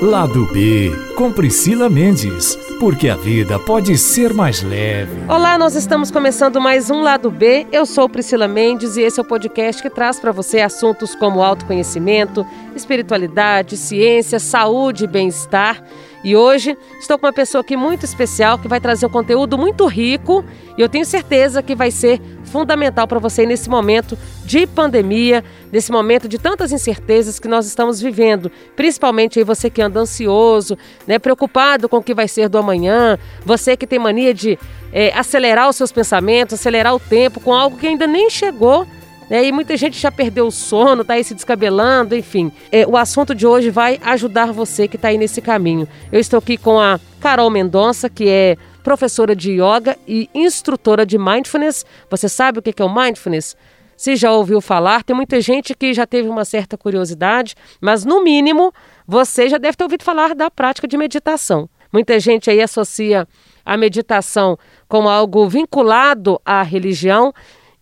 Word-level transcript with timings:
Lado 0.00 0.46
B, 0.52 0.92
com 1.16 1.32
Priscila 1.32 1.90
Mendes, 1.90 2.54
porque 2.78 3.08
a 3.08 3.16
vida 3.16 3.58
pode 3.58 3.98
ser 3.98 4.32
mais 4.32 4.62
leve. 4.62 5.24
Olá, 5.28 5.58
nós 5.58 5.74
estamos 5.74 6.08
começando 6.08 6.60
mais 6.60 6.88
um 6.88 7.02
Lado 7.02 7.32
B. 7.32 7.66
Eu 7.72 7.84
sou 7.84 8.08
Priscila 8.08 8.46
Mendes 8.46 8.96
e 8.96 9.02
esse 9.02 9.18
é 9.18 9.22
o 9.24 9.26
podcast 9.26 9.82
que 9.82 9.90
traz 9.90 10.20
para 10.20 10.30
você 10.30 10.60
assuntos 10.60 11.16
como 11.16 11.42
autoconhecimento, 11.42 12.46
espiritualidade, 12.76 13.76
ciência, 13.76 14.38
saúde 14.38 15.02
e 15.02 15.08
bem-estar. 15.08 15.82
E 16.24 16.34
hoje 16.36 16.76
estou 16.98 17.18
com 17.18 17.26
uma 17.26 17.32
pessoa 17.32 17.60
aqui 17.60 17.76
muito 17.76 18.04
especial 18.04 18.58
que 18.58 18.66
vai 18.66 18.80
trazer 18.80 19.06
um 19.06 19.10
conteúdo 19.10 19.56
muito 19.56 19.86
rico 19.86 20.44
e 20.76 20.80
eu 20.80 20.88
tenho 20.88 21.04
certeza 21.04 21.62
que 21.62 21.74
vai 21.74 21.90
ser 21.90 22.20
fundamental 22.44 23.06
para 23.06 23.18
você 23.18 23.46
nesse 23.46 23.68
momento 23.68 24.18
de 24.44 24.66
pandemia, 24.66 25.44
nesse 25.70 25.92
momento 25.92 26.26
de 26.28 26.38
tantas 26.38 26.72
incertezas 26.72 27.38
que 27.38 27.46
nós 27.46 27.66
estamos 27.66 28.00
vivendo, 28.00 28.50
principalmente 28.74 29.38
aí 29.38 29.44
você 29.44 29.70
que 29.70 29.82
anda 29.82 30.00
ansioso, 30.00 30.76
né, 31.06 31.18
preocupado 31.18 31.88
com 31.88 31.98
o 31.98 32.02
que 32.02 32.14
vai 32.14 32.26
ser 32.26 32.48
do 32.48 32.58
amanhã, 32.58 33.18
você 33.44 33.76
que 33.76 33.86
tem 33.86 33.98
mania 33.98 34.34
de 34.34 34.58
é, 34.92 35.12
acelerar 35.16 35.68
os 35.68 35.76
seus 35.76 35.92
pensamentos, 35.92 36.54
acelerar 36.54 36.94
o 36.94 37.00
tempo 37.00 37.38
com 37.38 37.52
algo 37.52 37.76
que 37.76 37.86
ainda 37.86 38.06
nem 38.06 38.30
chegou 38.30 38.86
né? 39.28 39.44
E 39.44 39.52
muita 39.52 39.76
gente 39.76 39.98
já 39.98 40.10
perdeu 40.10 40.46
o 40.46 40.50
sono, 40.50 41.02
está 41.02 41.14
aí 41.14 41.24
se 41.24 41.34
descabelando, 41.34 42.16
enfim. 42.16 42.50
É, 42.72 42.86
o 42.86 42.96
assunto 42.96 43.34
de 43.34 43.46
hoje 43.46 43.70
vai 43.70 44.00
ajudar 44.02 44.52
você 44.52 44.88
que 44.88 44.96
está 44.96 45.08
aí 45.08 45.18
nesse 45.18 45.40
caminho. 45.40 45.88
Eu 46.10 46.20
estou 46.20 46.38
aqui 46.38 46.56
com 46.56 46.78
a 46.80 46.98
Carol 47.20 47.50
Mendonça, 47.50 48.08
que 48.08 48.28
é 48.28 48.56
professora 48.82 49.36
de 49.36 49.52
yoga 49.52 49.98
e 50.06 50.30
instrutora 50.34 51.04
de 51.04 51.18
mindfulness. 51.18 51.84
Você 52.10 52.28
sabe 52.28 52.58
o 52.58 52.62
que 52.62 52.80
é 52.80 52.84
o 52.84 52.94
mindfulness? 52.94 53.56
Se 53.96 54.14
já 54.14 54.32
ouviu 54.32 54.60
falar, 54.60 55.02
tem 55.02 55.14
muita 55.14 55.40
gente 55.40 55.74
que 55.74 55.92
já 55.92 56.06
teve 56.06 56.28
uma 56.28 56.44
certa 56.44 56.78
curiosidade, 56.78 57.56
mas 57.80 58.04
no 58.04 58.22
mínimo 58.22 58.72
você 59.06 59.48
já 59.48 59.58
deve 59.58 59.76
ter 59.76 59.82
ouvido 59.82 60.04
falar 60.04 60.34
da 60.34 60.48
prática 60.50 60.86
de 60.86 60.96
meditação. 60.96 61.68
Muita 61.92 62.20
gente 62.20 62.48
aí 62.48 62.60
associa 62.60 63.26
a 63.64 63.76
meditação 63.76 64.56
como 64.88 65.08
algo 65.08 65.48
vinculado 65.48 66.40
à 66.44 66.62
religião 66.62 67.34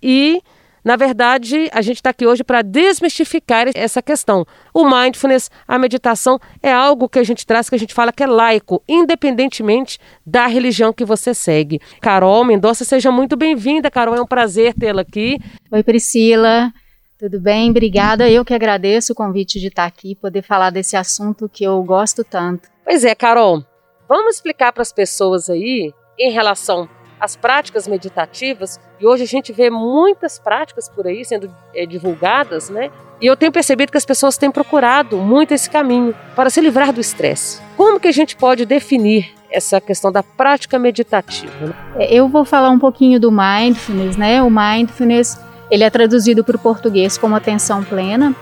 e 0.03 0.41
na 0.87 0.95
verdade, 0.95 1.69
a 1.73 1.83
gente 1.83 1.97
está 1.97 2.11
aqui 2.11 2.25
hoje 2.25 2.45
para 2.45 2.63
desmistificar 2.63 3.67
essa 3.75 4.01
questão. 4.01 4.47
O 4.73 4.89
mindfulness, 4.89 5.51
a 5.67 5.77
meditação, 5.81 6.39
é 6.63 6.73
algo 6.73 7.09
que 7.09 7.19
a 7.19 7.25
gente 7.25 7.45
traz, 7.45 7.69
que 7.69 7.75
a 7.75 7.79
gente 7.79 7.93
fala 7.93 8.13
que 8.13 8.23
é 8.23 8.27
laico, 8.29 8.81
independentemente 8.89 9.99
da 10.25 10.47
religião 10.47 10.93
que 10.93 11.05
você 11.05 11.35
segue. 11.35 11.81
Carol 12.01 12.45
Mendonça, 12.45 12.85
seja 12.85 13.11
muito 13.11 13.37
bem-vinda. 13.37 13.91
Carol, 13.91 14.15
é 14.15 14.21
um 14.21 14.27
prazer 14.27 14.75
tê-la 14.75 15.03
aqui. 15.03 15.41
Oi, 15.73 15.83
Priscila. 15.83 16.73
Tudo 17.19 17.41
bem? 17.41 17.71
Obrigada. 17.71 18.31
Eu 18.31 18.45
que 18.45 18.55
agradeço 18.55 19.13
o 19.13 19.17
convite 19.17 19.59
de 19.59 19.67
estar 19.67 19.87
aqui, 19.87 20.15
poder 20.15 20.43
falar 20.43 20.71
desse 20.71 20.97
assunto 20.97 21.49
que 21.49 21.65
eu 21.65 21.83
gosto 21.83 22.23
tanto. 22.23 22.69
Pois 22.85 23.05
é, 23.05 23.13
Carol. 23.13 23.61
Vamos 24.09 24.37
explicar 24.37 24.73
para 24.73 24.83
as 24.83 24.93
pessoas 24.93 25.51
aí 25.51 25.93
em 26.17 26.31
relação 26.31 26.89
as 27.27 27.35
práticas 27.35 27.89
meditativas, 27.89 28.79
e 29.01 29.07
hoje 29.07 29.25
a 29.25 29.27
gente 29.27 29.53
vê 29.53 29.69
muitas 29.69 30.39
práticas 30.39 30.89
por 30.89 31.09
aí 31.09 31.25
sendo 31.25 31.53
é, 31.75 31.85
divulgadas, 31.85 32.71
né? 32.71 32.89
E 33.21 33.27
eu 33.27 33.37
tenho 33.37 33.51
percebido 33.51 33.91
que 33.91 33.99
as 33.99 34.05
pessoas 34.05 34.39
têm 34.39 34.49
procurado 34.49 35.17
muito 35.17 35.53
esse 35.53 35.69
caminho 35.69 36.15
para 36.37 36.51
se 36.51 36.61
livrar 36.61 36.93
do 36.93 37.01
estresse. 37.01 37.61
Como 37.77 37.99
que 37.99 38.07
a 38.07 38.13
gente 38.13 38.37
pode 38.37 38.65
definir 38.65 39.35
essa 39.51 39.81
questão 39.81 40.13
da 40.13 40.23
prática 40.23 40.79
meditativa? 40.79 41.75
É, 41.97 42.15
eu 42.15 42.29
vou 42.29 42.45
falar 42.45 42.71
um 42.71 42.79
pouquinho 42.79 43.19
do 43.19 43.33
mindfulness, 43.33 44.17
né? 44.17 44.41
O 44.41 44.49
mindfulness, 44.49 45.37
ele 45.69 45.83
é 45.83 45.91
traduzido 45.91 46.45
para 46.45 46.55
o 46.55 46.61
português 46.61 47.19
como 47.19 47.35
atenção 47.35 47.83
plena, 47.83 48.37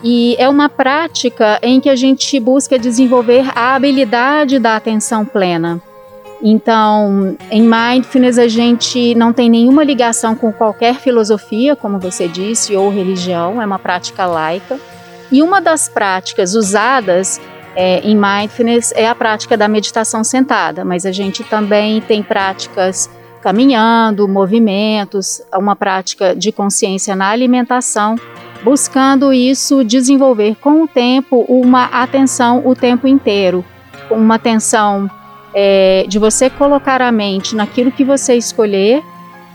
e 0.00 0.36
é 0.38 0.48
uma 0.48 0.68
prática 0.68 1.58
em 1.60 1.80
que 1.80 1.90
a 1.90 1.96
gente 1.96 2.38
busca 2.38 2.78
desenvolver 2.78 3.50
a 3.52 3.74
habilidade 3.74 4.60
da 4.60 4.76
atenção 4.76 5.24
plena. 5.24 5.82
Então, 6.42 7.36
em 7.50 7.62
mindfulness 7.62 8.38
a 8.38 8.46
gente 8.46 9.14
não 9.14 9.32
tem 9.32 9.50
nenhuma 9.50 9.82
ligação 9.82 10.36
com 10.36 10.52
qualquer 10.52 10.94
filosofia, 10.94 11.74
como 11.74 11.98
você 11.98 12.28
disse, 12.28 12.76
ou 12.76 12.90
religião, 12.90 13.60
é 13.60 13.66
uma 13.66 13.78
prática 13.78 14.24
laica. 14.24 14.78
E 15.32 15.42
uma 15.42 15.60
das 15.60 15.88
práticas 15.88 16.54
usadas 16.54 17.40
é, 17.74 18.00
em 18.00 18.16
mindfulness 18.16 18.92
é 18.96 19.08
a 19.08 19.14
prática 19.14 19.56
da 19.56 19.68
meditação 19.68 20.22
sentada, 20.22 20.84
mas 20.84 21.04
a 21.04 21.12
gente 21.12 21.42
também 21.44 22.00
tem 22.00 22.22
práticas 22.22 23.10
caminhando, 23.42 24.26
movimentos, 24.26 25.42
uma 25.54 25.76
prática 25.76 26.34
de 26.34 26.50
consciência 26.50 27.14
na 27.14 27.28
alimentação, 27.28 28.16
buscando 28.62 29.32
isso 29.32 29.84
desenvolver 29.84 30.56
com 30.56 30.82
o 30.82 30.88
tempo 30.88 31.44
uma 31.48 31.84
atenção 31.84 32.62
o 32.66 32.74
tempo 32.74 33.06
inteiro, 33.06 33.64
uma 34.10 34.34
atenção 34.36 35.08
é, 35.54 36.04
de 36.08 36.18
você 36.18 36.50
colocar 36.50 37.00
a 37.00 37.10
mente 37.10 37.54
naquilo 37.54 37.90
que 37.92 38.04
você 38.04 38.34
escolher, 38.34 39.02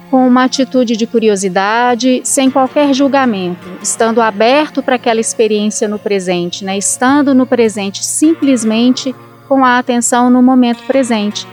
com 0.09 0.27
uma 0.27 0.43
atitude 0.43 0.95
de 0.95 1.07
curiosidade, 1.07 2.21
sem 2.23 2.51
qualquer 2.51 2.93
julgamento, 2.93 3.67
estando 3.81 4.21
aberto 4.21 4.83
para 4.83 4.95
aquela 4.95 5.19
experiência 5.19 5.87
no 5.87 5.97
presente, 5.97 6.63
né? 6.63 6.77
estando 6.77 7.33
no 7.33 7.47
presente 7.47 8.05
simplesmente 8.05 9.15
com 9.47 9.65
a 9.65 9.79
atenção 9.79 10.29
no 10.29 10.41
momento 10.41 10.83
presente. 10.83 11.47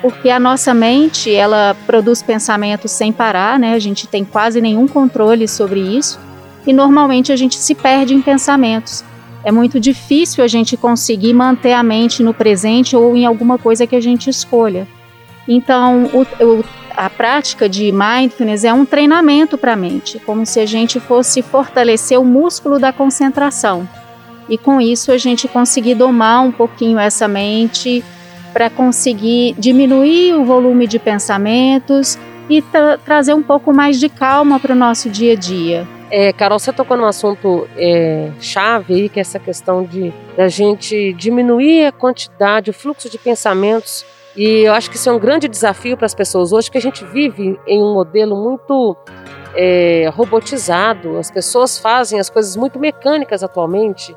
Porque 0.00 0.28
a 0.28 0.38
nossa 0.38 0.74
mente, 0.74 1.34
ela 1.34 1.74
produz 1.86 2.22
pensamentos 2.22 2.90
sem 2.92 3.10
parar, 3.10 3.58
né? 3.58 3.72
A 3.72 3.78
gente 3.78 4.06
tem 4.06 4.22
quase 4.22 4.60
nenhum 4.60 4.86
controle 4.86 5.48
sobre 5.48 5.80
isso 5.80 6.20
e 6.66 6.72
normalmente 6.72 7.32
a 7.32 7.36
gente 7.36 7.56
se 7.56 7.74
perde 7.74 8.14
em 8.14 8.20
pensamentos 8.20 9.02
é 9.44 9.52
muito 9.52 9.78
difícil 9.78 10.42
a 10.42 10.48
gente 10.48 10.76
conseguir 10.76 11.34
manter 11.34 11.74
a 11.74 11.82
mente 11.82 12.22
no 12.22 12.32
presente 12.32 12.96
ou 12.96 13.14
em 13.14 13.26
alguma 13.26 13.58
coisa 13.58 13.86
que 13.86 13.94
a 13.94 14.00
gente 14.00 14.30
escolha. 14.30 14.88
Então, 15.46 16.06
o, 16.06 16.22
o, 16.42 16.64
a 16.96 17.10
prática 17.10 17.68
de 17.68 17.92
mindfulness 17.92 18.64
é 18.64 18.72
um 18.72 18.86
treinamento 18.86 19.58
para 19.58 19.74
a 19.74 19.76
mente, 19.76 20.18
como 20.20 20.46
se 20.46 20.58
a 20.58 20.66
gente 20.66 20.98
fosse 20.98 21.42
fortalecer 21.42 22.18
o 22.18 22.24
músculo 22.24 22.78
da 22.78 22.92
concentração. 22.92 23.86
E 24.48 24.56
com 24.56 24.80
isso 24.80 25.12
a 25.12 25.18
gente 25.18 25.46
conseguir 25.46 25.94
domar 25.94 26.42
um 26.42 26.52
pouquinho 26.52 26.98
essa 26.98 27.28
mente 27.28 28.02
para 28.52 28.70
conseguir 28.70 29.54
diminuir 29.58 30.34
o 30.34 30.44
volume 30.44 30.86
de 30.86 30.98
pensamentos 30.98 32.18
e 32.48 32.62
tra 32.62 32.98
trazer 32.98 33.34
um 33.34 33.42
pouco 33.42 33.72
mais 33.72 33.98
de 33.98 34.08
calma 34.08 34.58
para 34.60 34.72
o 34.72 34.76
nosso 34.76 35.08
dia 35.08 35.32
a 35.32 35.36
dia. 35.36 35.86
É, 36.10 36.32
Carol, 36.32 36.58
você 36.58 36.72
tocou 36.72 36.96
num 36.96 37.06
assunto 37.06 37.66
é, 37.76 38.30
chave 38.38 38.94
aí, 38.94 39.08
que 39.08 39.18
é 39.18 39.22
essa 39.22 39.38
questão 39.38 39.84
de 39.84 40.12
da 40.36 40.48
gente 40.48 41.12
diminuir 41.14 41.86
a 41.86 41.92
quantidade, 41.92 42.70
o 42.70 42.72
fluxo 42.72 43.08
de 43.10 43.18
pensamentos. 43.18 44.04
E 44.36 44.60
eu 44.60 44.72
acho 44.72 44.90
que 44.90 44.96
isso 44.96 45.08
é 45.08 45.12
um 45.12 45.18
grande 45.18 45.48
desafio 45.48 45.96
para 45.96 46.06
as 46.06 46.14
pessoas 46.14 46.52
hoje, 46.52 46.70
que 46.70 46.78
a 46.78 46.80
gente 46.80 47.04
vive 47.04 47.58
em 47.66 47.82
um 47.82 47.94
modelo 47.94 48.36
muito 48.36 48.96
é, 49.54 50.10
robotizado. 50.12 51.18
As 51.18 51.30
pessoas 51.30 51.78
fazem 51.78 52.18
as 52.18 52.28
coisas 52.28 52.56
muito 52.56 52.78
mecânicas 52.78 53.42
atualmente. 53.42 54.14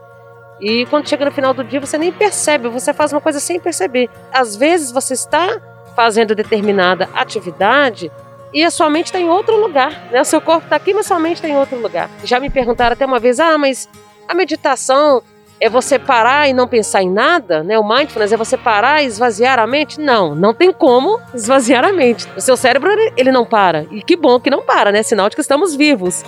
E 0.60 0.86
quando 0.88 1.08
chega 1.08 1.26
no 1.26 1.32
final 1.32 1.54
do 1.54 1.64
dia, 1.64 1.80
você 1.80 1.98
nem 1.98 2.12
percebe, 2.12 2.68
você 2.68 2.94
faz 2.94 3.12
uma 3.12 3.22
coisa 3.22 3.40
sem 3.40 3.60
perceber. 3.60 4.10
Às 4.32 4.56
vezes 4.56 4.92
você 4.92 5.14
está 5.14 5.62
fazendo 5.98 6.36
determinada 6.36 7.10
atividade 7.16 8.12
e 8.54 8.64
a 8.64 8.70
sua 8.70 8.88
mente 8.88 9.08
está 9.08 9.20
em 9.20 9.28
outro 9.28 9.60
lugar. 9.60 10.10
Né? 10.12 10.22
O 10.22 10.26
seu 10.26 10.40
corpo 10.40 10.66
está 10.66 10.76
aqui, 10.76 10.94
mas 10.94 11.08
sua 11.08 11.20
mente 11.20 11.38
está 11.38 11.50
em 11.50 11.58
outro 11.58 11.76
lugar. 11.82 12.08
Já 12.24 12.40
me 12.40 12.52
perguntaram 12.52 12.94
até 12.94 13.04
uma 13.04 13.18
vez: 13.18 13.40
ah, 13.40 13.58
mas 13.58 13.90
a 14.28 14.36
meditação 14.36 15.24
é 15.60 15.68
você 15.68 15.98
parar 15.98 16.48
e 16.48 16.54
não 16.54 16.68
pensar 16.68 17.02
em 17.02 17.10
nada, 17.10 17.64
né? 17.64 17.80
O 17.80 17.88
mindfulness 17.88 18.32
é 18.32 18.38
você 18.38 18.56
parar 18.56 19.02
e 19.02 19.08
esvaziar 19.08 19.58
a 19.58 19.66
mente? 19.66 20.00
Não, 20.00 20.36
não 20.36 20.54
tem 20.54 20.72
como 20.72 21.20
esvaziar 21.34 21.84
a 21.84 21.92
mente. 21.92 22.28
O 22.38 22.42
seu 22.42 22.56
cérebro 22.56 22.92
ele 23.18 23.32
não 23.32 23.44
para. 23.44 23.88
E 23.90 24.04
que 24.04 24.16
bom 24.16 24.40
que 24.40 24.52
não 24.52 24.62
para, 24.62 24.92
né? 24.92 25.02
Sinal 25.02 25.30
de 25.30 25.36
que 25.36 25.42
estamos 25.42 25.76
vivos. 25.76 26.24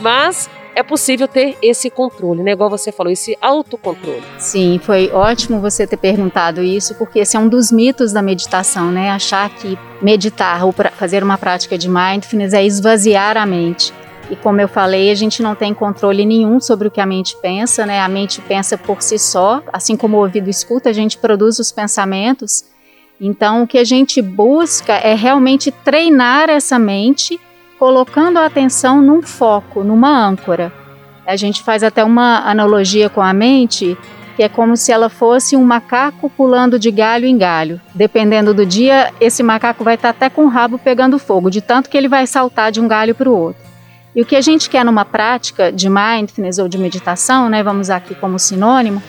Mas 0.00 0.50
é 0.74 0.82
possível 0.82 1.28
ter 1.28 1.56
esse 1.62 1.88
controle, 1.88 2.42
né? 2.42 2.52
Igual 2.52 2.70
você 2.70 2.90
falou, 2.90 3.12
esse 3.12 3.36
autocontrole. 3.40 4.22
Sim, 4.38 4.80
foi 4.82 5.10
ótimo 5.12 5.60
você 5.60 5.86
ter 5.86 5.96
perguntado 5.96 6.62
isso, 6.62 6.94
porque 6.96 7.20
esse 7.20 7.36
é 7.36 7.40
um 7.40 7.48
dos 7.48 7.70
mitos 7.70 8.12
da 8.12 8.20
meditação, 8.20 8.90
né? 8.90 9.10
Achar 9.10 9.48
que 9.50 9.78
meditar 10.02 10.64
ou 10.64 10.72
fazer 10.72 11.22
uma 11.22 11.38
prática 11.38 11.78
de 11.78 11.88
mindfulness 11.88 12.52
é 12.52 12.64
esvaziar 12.64 13.36
a 13.36 13.46
mente. 13.46 13.92
E 14.30 14.36
como 14.36 14.60
eu 14.60 14.68
falei, 14.68 15.10
a 15.10 15.14
gente 15.14 15.42
não 15.42 15.54
tem 15.54 15.74
controle 15.74 16.24
nenhum 16.24 16.58
sobre 16.58 16.88
o 16.88 16.90
que 16.90 17.00
a 17.00 17.06
mente 17.06 17.36
pensa, 17.42 17.84
né? 17.84 18.00
A 18.00 18.08
mente 18.08 18.40
pensa 18.40 18.76
por 18.76 19.02
si 19.02 19.18
só, 19.18 19.62
assim 19.72 19.96
como 19.96 20.16
o 20.16 20.20
ouvido 20.20 20.48
escuta, 20.48 20.88
a 20.88 20.92
gente 20.92 21.18
produz 21.18 21.58
os 21.58 21.70
pensamentos. 21.70 22.64
Então, 23.20 23.62
o 23.62 23.66
que 23.66 23.78
a 23.78 23.84
gente 23.84 24.20
busca 24.20 24.94
é 24.94 25.14
realmente 25.14 25.70
treinar 25.70 26.48
essa 26.48 26.78
mente 26.78 27.38
colocando 27.78 28.38
a 28.38 28.46
atenção 28.46 29.02
num 29.02 29.22
foco, 29.22 29.82
numa 29.82 30.08
âncora. 30.08 30.72
A 31.26 31.36
gente 31.36 31.62
faz 31.62 31.82
até 31.82 32.04
uma 32.04 32.40
analogia 32.48 33.08
com 33.08 33.22
a 33.22 33.32
mente, 33.32 33.96
que 34.36 34.42
é 34.42 34.48
como 34.48 34.76
se 34.76 34.92
ela 34.92 35.08
fosse 35.08 35.56
um 35.56 35.64
macaco 35.64 36.28
pulando 36.28 36.78
de 36.78 36.90
galho 36.90 37.26
em 37.26 37.38
galho. 37.38 37.80
Dependendo 37.94 38.52
do 38.52 38.66
dia, 38.66 39.12
esse 39.20 39.42
macaco 39.42 39.84
vai 39.84 39.94
estar 39.94 40.10
até 40.10 40.28
com 40.28 40.44
o 40.44 40.48
rabo 40.48 40.78
pegando 40.78 41.18
fogo, 41.18 41.50
de 41.50 41.60
tanto 41.60 41.88
que 41.88 41.96
ele 41.96 42.08
vai 42.08 42.26
saltar 42.26 42.70
de 42.70 42.80
um 42.80 42.88
galho 42.88 43.14
para 43.14 43.28
o 43.28 43.36
outro. 43.36 43.62
E 44.14 44.22
o 44.22 44.26
que 44.26 44.36
a 44.36 44.40
gente 44.40 44.70
quer 44.70 44.84
numa 44.84 45.04
prática 45.04 45.72
de 45.72 45.88
mindfulness 45.88 46.58
ou 46.58 46.68
de 46.68 46.78
meditação, 46.78 47.48
né, 47.48 47.62
vamos 47.62 47.88
usar 47.88 47.96
aqui 47.96 48.14
como 48.14 48.38
sinônimo, 48.38 49.02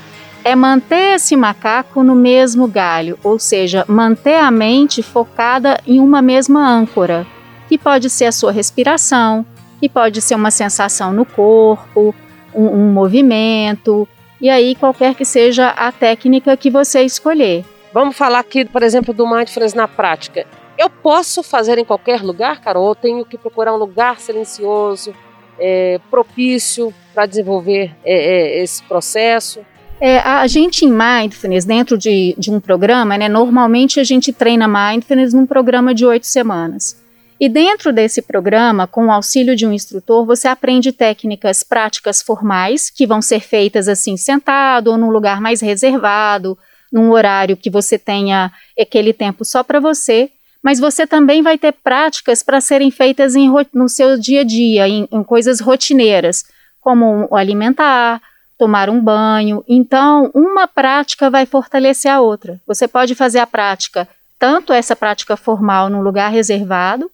é 0.44 0.56
manter 0.56 1.16
esse 1.16 1.36
macaco 1.36 2.04
no 2.04 2.16
mesmo 2.16 2.68
galho, 2.68 3.18
ou 3.24 3.38
seja, 3.40 3.84
manter 3.88 4.36
a 4.36 4.52
mente 4.52 5.02
focada 5.02 5.80
em 5.88 6.00
uma 6.00 6.22
mesma 6.22 6.68
âncora, 6.68 7.26
que 7.68 7.78
pode 7.78 8.10
ser 8.10 8.26
a 8.26 8.32
sua 8.32 8.52
respiração, 8.52 9.46
que 9.80 9.90
pode 9.90 10.22
ser 10.22 10.36
uma 10.36 10.52
sensação 10.52 11.12
no 11.12 11.26
corpo, 11.26 12.14
um, 12.54 12.68
um 12.68 12.92
movimento, 12.92 14.08
e 14.40 14.50
aí 14.50 14.76
qualquer 14.76 15.16
que 15.16 15.26
seja 15.26 15.70
a 15.70 15.92
técnica 15.92 16.56
que 16.58 16.70
você 16.70 17.02
escolher. 17.02 17.66
Vamos 17.94 18.18
falar 18.18 18.40
aqui, 18.40 18.66
por 18.66 18.84
exemplo, 18.84 19.14
do 19.14 19.26
mindfulness 19.28 19.74
na 19.74 19.88
prática. 19.88 20.46
Eu 20.78 20.90
posso 20.90 21.42
fazer 21.42 21.78
em 21.78 21.86
qualquer 21.86 22.22
lugar, 22.22 22.60
Carol? 22.60 22.88
Ou 22.88 22.96
tenho 22.96 23.24
que 23.24 23.38
procurar 23.38 23.74
um 23.74 23.78
lugar 23.78 24.20
silencioso, 24.20 25.14
é, 25.58 26.00
propício 26.12 26.94
para 27.14 27.26
desenvolver 27.26 27.96
é, 28.04 28.60
é, 28.60 28.64
esse 28.64 28.84
processo? 28.84 29.62
É, 30.02 30.20
a 30.20 30.46
gente 30.48 30.86
em 30.86 30.92
Mindfulness, 30.92 31.64
dentro 31.64 31.98
de, 31.98 32.36
de 32.38 32.52
um 32.52 32.60
programa, 32.60 33.18
né, 33.18 33.30
normalmente 33.30 34.00
a 34.02 34.04
gente 34.04 34.34
treina 34.34 34.68
Mindfulness 34.68 35.34
num 35.34 35.46
programa 35.46 35.94
de 35.94 36.06
oito 36.06 36.28
semanas. 36.28 37.02
E 37.40 37.50
dentro 37.50 37.92
desse 37.92 38.22
programa, 38.22 38.88
com 38.88 39.08
o 39.08 39.12
auxílio 39.12 39.56
de 39.56 39.68
um 39.68 39.74
instrutor, 39.74 40.26
você 40.26 40.48
aprende 40.48 40.94
técnicas 40.94 41.64
práticas 41.64 42.22
formais, 42.22 42.90
que 42.90 43.06
vão 43.06 43.22
ser 43.22 43.42
feitas 43.42 43.90
assim, 43.90 44.16
sentado 44.16 44.88
ou 44.88 44.98
num 44.98 45.10
lugar 45.10 45.42
mais 45.42 45.60
reservado, 45.60 46.58
num 46.92 47.12
horário 47.12 47.58
que 47.58 47.70
você 47.70 48.00
tenha 48.00 48.52
aquele 48.80 49.12
tempo 49.12 49.44
só 49.44 49.64
para 49.64 49.82
você, 49.82 50.32
mas 50.64 50.80
você 50.80 51.06
também 51.06 51.42
vai 51.42 51.58
ter 51.58 51.74
práticas 51.74 52.42
para 52.42 52.62
serem 52.62 52.90
feitas 52.90 53.36
em, 53.36 53.52
no 53.74 53.90
seu 53.90 54.18
dia 54.18 54.42
a 54.42 54.44
dia, 54.46 54.88
em, 54.88 55.08
em 55.12 55.24
coisas 55.24 55.60
rotineiras, 55.60 56.46
como 56.80 57.28
alimentar, 57.36 58.22
tomar 58.58 58.90
um 58.90 59.02
banho. 59.02 59.64
Então, 59.68 60.32
uma 60.34 60.68
prática 60.68 61.30
vai 61.30 61.46
fortalecer 61.46 62.12
a 62.12 62.22
outra. 62.22 62.62
Você 62.66 62.88
pode 62.88 63.14
fazer 63.14 63.40
a 63.40 63.48
prática, 63.48 64.08
tanto 64.40 64.72
essa 64.72 64.96
prática 64.96 65.36
formal 65.36 65.90
num 65.90 66.02
lugar 66.02 66.32
reservado, 66.32 67.12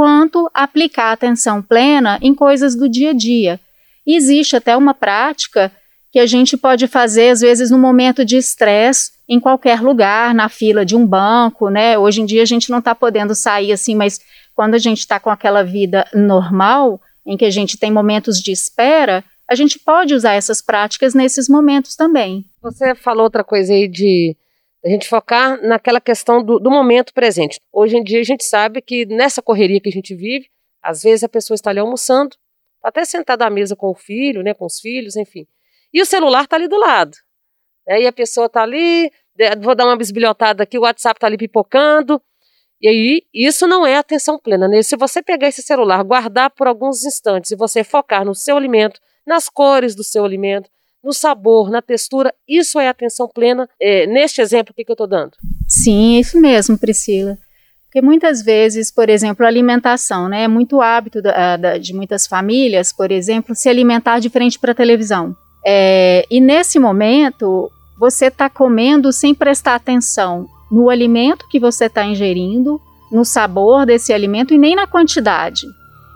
quanto 0.00 0.50
aplicar 0.54 1.12
atenção 1.12 1.60
plena 1.60 2.18
em 2.22 2.34
coisas 2.34 2.74
do 2.74 2.88
dia 2.88 3.10
a 3.10 3.12
dia. 3.12 3.60
E 4.06 4.16
existe 4.16 4.56
até 4.56 4.74
uma 4.74 4.94
prática 4.94 5.70
que 6.10 6.18
a 6.18 6.24
gente 6.24 6.56
pode 6.56 6.86
fazer, 6.86 7.28
às 7.28 7.42
vezes, 7.42 7.70
no 7.70 7.78
momento 7.78 8.24
de 8.24 8.38
estresse, 8.38 9.10
em 9.28 9.38
qualquer 9.38 9.82
lugar, 9.82 10.34
na 10.34 10.48
fila 10.48 10.86
de 10.86 10.96
um 10.96 11.06
banco, 11.06 11.68
né? 11.68 11.98
Hoje 11.98 12.22
em 12.22 12.24
dia 12.24 12.40
a 12.42 12.46
gente 12.46 12.70
não 12.70 12.78
está 12.78 12.94
podendo 12.94 13.34
sair 13.34 13.72
assim, 13.72 13.94
mas 13.94 14.22
quando 14.54 14.74
a 14.74 14.78
gente 14.78 15.00
está 15.00 15.20
com 15.20 15.28
aquela 15.28 15.62
vida 15.62 16.06
normal, 16.14 16.98
em 17.26 17.36
que 17.36 17.44
a 17.44 17.50
gente 17.50 17.76
tem 17.76 17.92
momentos 17.92 18.40
de 18.40 18.52
espera, 18.52 19.22
a 19.46 19.54
gente 19.54 19.78
pode 19.78 20.14
usar 20.14 20.32
essas 20.32 20.62
práticas 20.62 21.12
nesses 21.12 21.46
momentos 21.46 21.94
também. 21.94 22.46
Você 22.62 22.94
falou 22.94 23.24
outra 23.24 23.44
coisa 23.44 23.74
aí 23.74 23.86
de 23.86 24.34
a 24.84 24.88
gente 24.88 25.08
focar 25.08 25.60
naquela 25.62 26.00
questão 26.00 26.42
do, 26.42 26.58
do 26.58 26.70
momento 26.70 27.12
presente. 27.12 27.60
Hoje 27.72 27.96
em 27.96 28.02
dia 28.02 28.20
a 28.20 28.24
gente 28.24 28.44
sabe 28.44 28.80
que 28.80 29.04
nessa 29.06 29.42
correria 29.42 29.80
que 29.80 29.88
a 29.88 29.92
gente 29.92 30.14
vive, 30.14 30.48
às 30.82 31.02
vezes 31.02 31.22
a 31.22 31.28
pessoa 31.28 31.54
está 31.54 31.70
ali 31.70 31.80
almoçando, 31.80 32.36
tá 32.80 32.88
até 32.88 33.04
sentada 33.04 33.46
à 33.46 33.50
mesa 33.50 33.76
com 33.76 33.90
o 33.90 33.94
filho, 33.94 34.42
né, 34.42 34.54
com 34.54 34.64
os 34.64 34.80
filhos, 34.80 35.16
enfim. 35.16 35.46
E 35.92 36.00
o 36.00 36.06
celular 36.06 36.44
está 36.44 36.56
ali 36.56 36.68
do 36.68 36.78
lado. 36.78 37.16
Aí 37.88 38.06
a 38.06 38.12
pessoa 38.12 38.46
está 38.46 38.62
ali, 38.62 39.10
vou 39.60 39.74
dar 39.74 39.84
uma 39.84 39.96
bisbilhotada 39.96 40.62
aqui, 40.62 40.78
o 40.78 40.82
WhatsApp 40.82 41.18
está 41.18 41.26
ali 41.26 41.36
pipocando. 41.36 42.22
E 42.80 42.88
aí, 42.88 43.22
isso 43.34 43.66
não 43.66 43.86
é 43.86 43.96
atenção 43.96 44.38
plena. 44.38 44.66
Né? 44.66 44.82
Se 44.82 44.96
você 44.96 45.22
pegar 45.22 45.48
esse 45.48 45.62
celular, 45.62 46.02
guardar 46.02 46.50
por 46.50 46.66
alguns 46.66 47.04
instantes 47.04 47.50
e 47.50 47.56
você 47.56 47.84
focar 47.84 48.24
no 48.24 48.34
seu 48.34 48.56
alimento, 48.56 48.98
nas 49.26 49.50
cores 49.50 49.94
do 49.94 50.02
seu 50.02 50.24
alimento, 50.24 50.70
no 51.02 51.12
sabor, 51.12 51.70
na 51.70 51.80
textura, 51.80 52.34
isso 52.48 52.78
é 52.78 52.88
atenção 52.88 53.28
plena. 53.28 53.68
É, 53.80 54.06
neste 54.06 54.40
exemplo 54.40 54.74
que, 54.74 54.84
que 54.84 54.90
eu 54.90 54.94
estou 54.94 55.06
dando. 55.06 55.32
Sim, 55.66 56.16
é 56.16 56.20
isso 56.20 56.40
mesmo, 56.40 56.78
Priscila. 56.78 57.38
Porque 57.84 58.00
muitas 58.00 58.42
vezes, 58.42 58.92
por 58.92 59.08
exemplo, 59.08 59.44
a 59.44 59.48
alimentação, 59.48 60.28
né? 60.28 60.44
É 60.44 60.48
muito 60.48 60.80
hábito 60.80 61.20
da, 61.20 61.56
da, 61.56 61.78
de 61.78 61.92
muitas 61.92 62.26
famílias, 62.26 62.92
por 62.92 63.10
exemplo, 63.10 63.54
se 63.54 63.68
alimentar 63.68 64.20
de 64.20 64.30
frente 64.30 64.58
para 64.58 64.70
a 64.70 64.74
televisão. 64.74 65.34
É, 65.66 66.24
e 66.30 66.40
nesse 66.40 66.78
momento, 66.78 67.68
você 67.98 68.26
está 68.26 68.48
comendo 68.48 69.12
sem 69.12 69.34
prestar 69.34 69.74
atenção 69.74 70.46
no 70.70 70.88
alimento 70.88 71.48
que 71.48 71.58
você 71.58 71.86
está 71.86 72.04
ingerindo, 72.04 72.80
no 73.10 73.24
sabor 73.24 73.84
desse 73.84 74.12
alimento 74.12 74.54
e 74.54 74.58
nem 74.58 74.76
na 74.76 74.86
quantidade. 74.86 75.66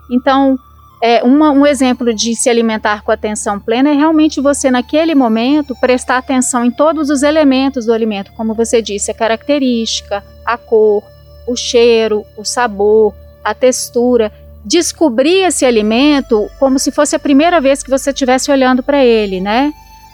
Então, 0.09 0.57
é, 1.01 1.23
uma, 1.23 1.51
um 1.51 1.65
exemplo 1.65 2.13
de 2.13 2.35
se 2.35 2.49
alimentar 2.49 3.03
com 3.03 3.11
atenção 3.11 3.59
plena 3.59 3.89
é 3.89 3.93
realmente 3.93 4.41
você, 4.41 4.71
naquele 4.71 5.13
momento, 5.13 5.75
prestar 5.75 6.17
atenção 6.17 6.63
em 6.65 6.71
todos 6.71 7.09
os 7.09 7.21
elementos 7.21 7.85
do 7.85 7.93
alimento, 7.93 8.31
como 8.33 8.53
você 8.53 8.81
disse, 8.81 9.11
a 9.11 9.13
característica, 9.13 10.23
a 10.45 10.57
cor, 10.57 11.03
o 11.45 11.55
cheiro, 11.55 12.25
o 12.37 12.43
sabor, 12.43 13.13
a 13.43 13.53
textura 13.53 14.31
descobrir 14.65 15.43
esse 15.43 15.63
alimento 15.63 16.49
como 16.59 16.79
se 16.79 16.91
fosse 16.91 17.15
a 17.15 17.19
primeira 17.19 17.61
vez 17.61 17.83
que 17.83 17.89
você 17.89 18.09
estivesse 18.09 18.49
olhando 18.51 18.81
para 18.81 19.03
ele, 19.05 19.39
né? 19.39 19.71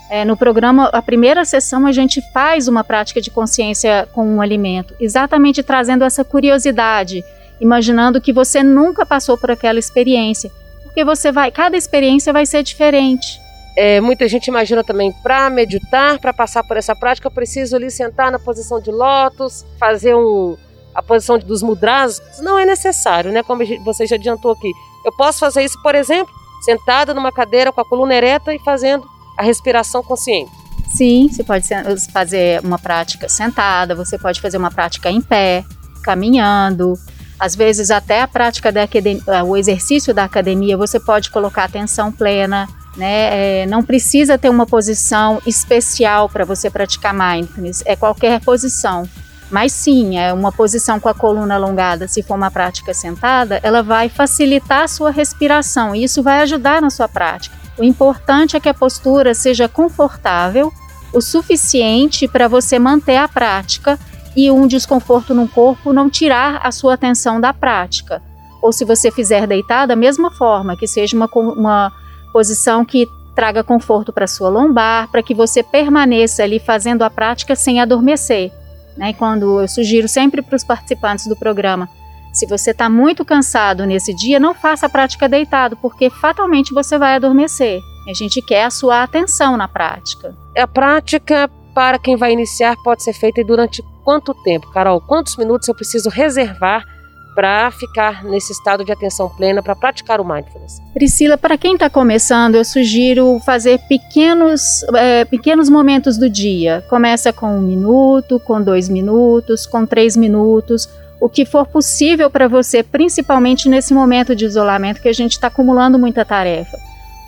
É, 0.09 0.25
no 0.25 0.35
programa, 0.35 0.87
a 0.87 1.01
primeira 1.01 1.45
sessão, 1.45 1.87
a 1.87 1.91
gente 1.93 2.21
faz 2.33 2.67
uma 2.67 2.83
prática 2.83 3.21
de 3.21 3.31
consciência 3.31 4.09
com 4.11 4.27
um 4.27 4.41
alimento, 4.41 4.93
exatamente 4.99 5.63
trazendo 5.63 6.03
essa 6.03 6.25
curiosidade, 6.25 7.23
imaginando 7.61 8.19
que 8.19 8.33
você 8.33 8.61
nunca 8.61 9.05
passou 9.05 9.37
por 9.37 9.49
aquela 9.51 9.79
experiência, 9.79 10.51
porque 10.91 11.05
você 11.05 11.31
vai, 11.31 11.49
cada 11.51 11.77
experiência 11.77 12.33
vai 12.33 12.45
ser 12.45 12.63
diferente. 12.63 13.41
É, 13.77 14.01
muita 14.01 14.27
gente 14.27 14.47
imagina 14.47 14.83
também 14.83 15.13
para 15.23 15.49
meditar, 15.49 16.19
para 16.19 16.33
passar 16.33 16.63
por 16.63 16.75
essa 16.75 16.93
prática, 16.93 17.27
eu 17.27 17.31
preciso 17.31 17.77
ali 17.77 17.89
sentar 17.89 18.29
na 18.29 18.37
posição 18.37 18.81
de 18.81 18.91
lótus, 18.91 19.65
fazer 19.79 20.13
um, 20.13 20.57
a 20.93 21.01
posição 21.01 21.39
dos 21.39 21.63
mudras, 21.63 22.21
não 22.41 22.59
é 22.59 22.65
necessário, 22.65 23.31
né? 23.31 23.41
Como 23.41 23.63
você 23.85 24.05
já 24.05 24.17
adiantou 24.17 24.51
aqui. 24.51 24.69
Eu 25.05 25.13
posso 25.13 25.39
fazer 25.39 25.63
isso, 25.63 25.81
por 25.81 25.95
exemplo, 25.95 26.33
sentada 26.65 27.13
numa 27.13 27.31
cadeira 27.31 27.71
com 27.71 27.79
a 27.79 27.85
coluna 27.85 28.13
ereta 28.13 28.53
e 28.53 28.59
fazendo 28.59 29.07
a 29.37 29.43
respiração 29.43 30.03
consciente. 30.03 30.51
Sim, 30.89 31.29
você 31.29 31.41
pode 31.41 31.65
fazer 32.11 32.59
uma 32.61 32.77
prática 32.77 33.29
sentada, 33.29 33.95
você 33.95 34.19
pode 34.19 34.41
fazer 34.41 34.57
uma 34.57 34.69
prática 34.69 35.09
em 35.09 35.21
pé, 35.21 35.63
caminhando. 36.03 36.95
Às 37.41 37.55
vezes 37.55 37.89
até 37.89 38.21
a 38.21 38.27
prática 38.27 38.71
da 38.71 38.83
academia, 38.83 39.43
o 39.43 39.57
exercício 39.57 40.13
da 40.13 40.23
academia, 40.23 40.77
você 40.77 40.99
pode 40.99 41.31
colocar 41.31 41.63
atenção 41.63 42.11
plena, 42.11 42.69
né? 42.95 43.63
É, 43.63 43.65
não 43.65 43.81
precisa 43.81 44.37
ter 44.37 44.47
uma 44.47 44.67
posição 44.67 45.41
especial 45.43 46.29
para 46.29 46.45
você 46.45 46.69
praticar 46.69 47.15
mindfulness, 47.15 47.81
é 47.83 47.95
qualquer 47.95 48.39
posição. 48.41 49.09
Mas 49.49 49.73
sim, 49.73 50.19
é 50.19 50.31
uma 50.31 50.51
posição 50.51 50.99
com 50.99 51.09
a 51.09 51.15
coluna 51.15 51.55
alongada, 51.55 52.07
se 52.07 52.21
for 52.21 52.35
uma 52.35 52.51
prática 52.51 52.93
sentada, 52.93 53.59
ela 53.63 53.81
vai 53.81 54.07
facilitar 54.07 54.83
a 54.83 54.87
sua 54.87 55.09
respiração 55.09 55.95
e 55.95 56.03
isso 56.03 56.21
vai 56.21 56.41
ajudar 56.41 56.79
na 56.79 56.91
sua 56.91 57.09
prática. 57.09 57.57
O 57.75 57.83
importante 57.83 58.55
é 58.55 58.59
que 58.59 58.69
a 58.69 58.73
postura 58.73 59.33
seja 59.33 59.67
confortável 59.67 60.71
o 61.11 61.19
suficiente 61.19 62.27
para 62.27 62.47
você 62.47 62.77
manter 62.77 63.17
a 63.17 63.27
prática 63.27 63.99
e 64.35 64.49
um 64.49 64.67
desconforto 64.67 65.33
no 65.33 65.47
corpo 65.47 65.91
não 65.93 66.09
tirar 66.09 66.61
a 66.63 66.71
sua 66.71 66.93
atenção 66.93 67.39
da 67.39 67.53
prática. 67.53 68.21
Ou 68.61 68.71
se 68.71 68.85
você 68.85 69.11
fizer 69.11 69.47
deitado, 69.47 69.89
da 69.89 69.95
mesma 69.95 70.31
forma, 70.31 70.77
que 70.77 70.87
seja 70.87 71.15
uma, 71.15 71.29
uma 71.33 71.91
posição 72.31 72.85
que 72.85 73.07
traga 73.35 73.63
conforto 73.63 74.13
para 74.13 74.27
sua 74.27 74.49
lombar, 74.49 75.09
para 75.09 75.23
que 75.23 75.33
você 75.33 75.63
permaneça 75.63 76.43
ali 76.43 76.59
fazendo 76.59 77.01
a 77.03 77.09
prática 77.09 77.55
sem 77.55 77.81
adormecer. 77.81 78.51
Né? 78.95 79.13
Quando 79.13 79.61
eu 79.61 79.67
sugiro 79.67 80.07
sempre 80.07 80.41
para 80.41 80.55
os 80.55 80.63
participantes 80.63 81.27
do 81.27 81.35
programa, 81.35 81.89
se 82.33 82.45
você 82.45 82.71
está 82.71 82.89
muito 82.89 83.25
cansado 83.25 83.85
nesse 83.85 84.13
dia, 84.13 84.39
não 84.39 84.53
faça 84.53 84.85
a 84.85 84.89
prática 84.89 85.27
deitado, 85.27 85.75
porque 85.77 86.09
fatalmente 86.09 86.73
você 86.73 86.97
vai 86.97 87.15
adormecer. 87.15 87.81
A 88.07 88.13
gente 88.13 88.41
quer 88.41 88.65
a 88.65 88.69
sua 88.69 89.03
atenção 89.03 89.57
na 89.57 89.67
prática. 89.67 90.35
A 90.57 90.67
prática 90.67 91.49
para 91.73 91.97
quem 91.99 92.15
vai 92.15 92.33
iniciar 92.33 92.75
pode 92.83 93.03
ser 93.03 93.13
feita 93.13 93.43
durante 93.43 93.83
quanto 94.03 94.33
tempo, 94.33 94.71
Carol? 94.71 95.01
Quantos 95.01 95.37
minutos 95.37 95.67
eu 95.67 95.75
preciso 95.75 96.09
reservar 96.09 96.85
para 97.33 97.71
ficar 97.71 98.23
nesse 98.23 98.51
estado 98.51 98.83
de 98.83 98.91
atenção 98.91 99.29
plena, 99.29 99.63
para 99.63 99.75
praticar 99.75 100.19
o 100.19 100.25
mindfulness? 100.25 100.81
Priscila, 100.93 101.37
para 101.37 101.57
quem 101.57 101.73
está 101.73 101.89
começando, 101.89 102.55
eu 102.55 102.65
sugiro 102.65 103.39
fazer 103.45 103.79
pequenos, 103.87 104.83
é, 104.95 105.25
pequenos 105.25 105.69
momentos 105.69 106.17
do 106.17 106.29
dia. 106.29 106.83
Começa 106.89 107.31
com 107.31 107.57
um 107.57 107.61
minuto, 107.61 108.39
com 108.39 108.61
dois 108.61 108.89
minutos, 108.89 109.65
com 109.65 109.85
três 109.85 110.17
minutos, 110.17 110.89
o 111.21 111.29
que 111.29 111.45
for 111.45 111.65
possível 111.67 112.29
para 112.29 112.47
você, 112.47 112.83
principalmente 112.83 113.69
nesse 113.69 113.93
momento 113.93 114.35
de 114.35 114.45
isolamento 114.45 115.01
que 115.01 115.09
a 115.09 115.13
gente 115.13 115.33
está 115.33 115.47
acumulando 115.47 115.99
muita 115.99 116.25
tarefa. 116.25 116.77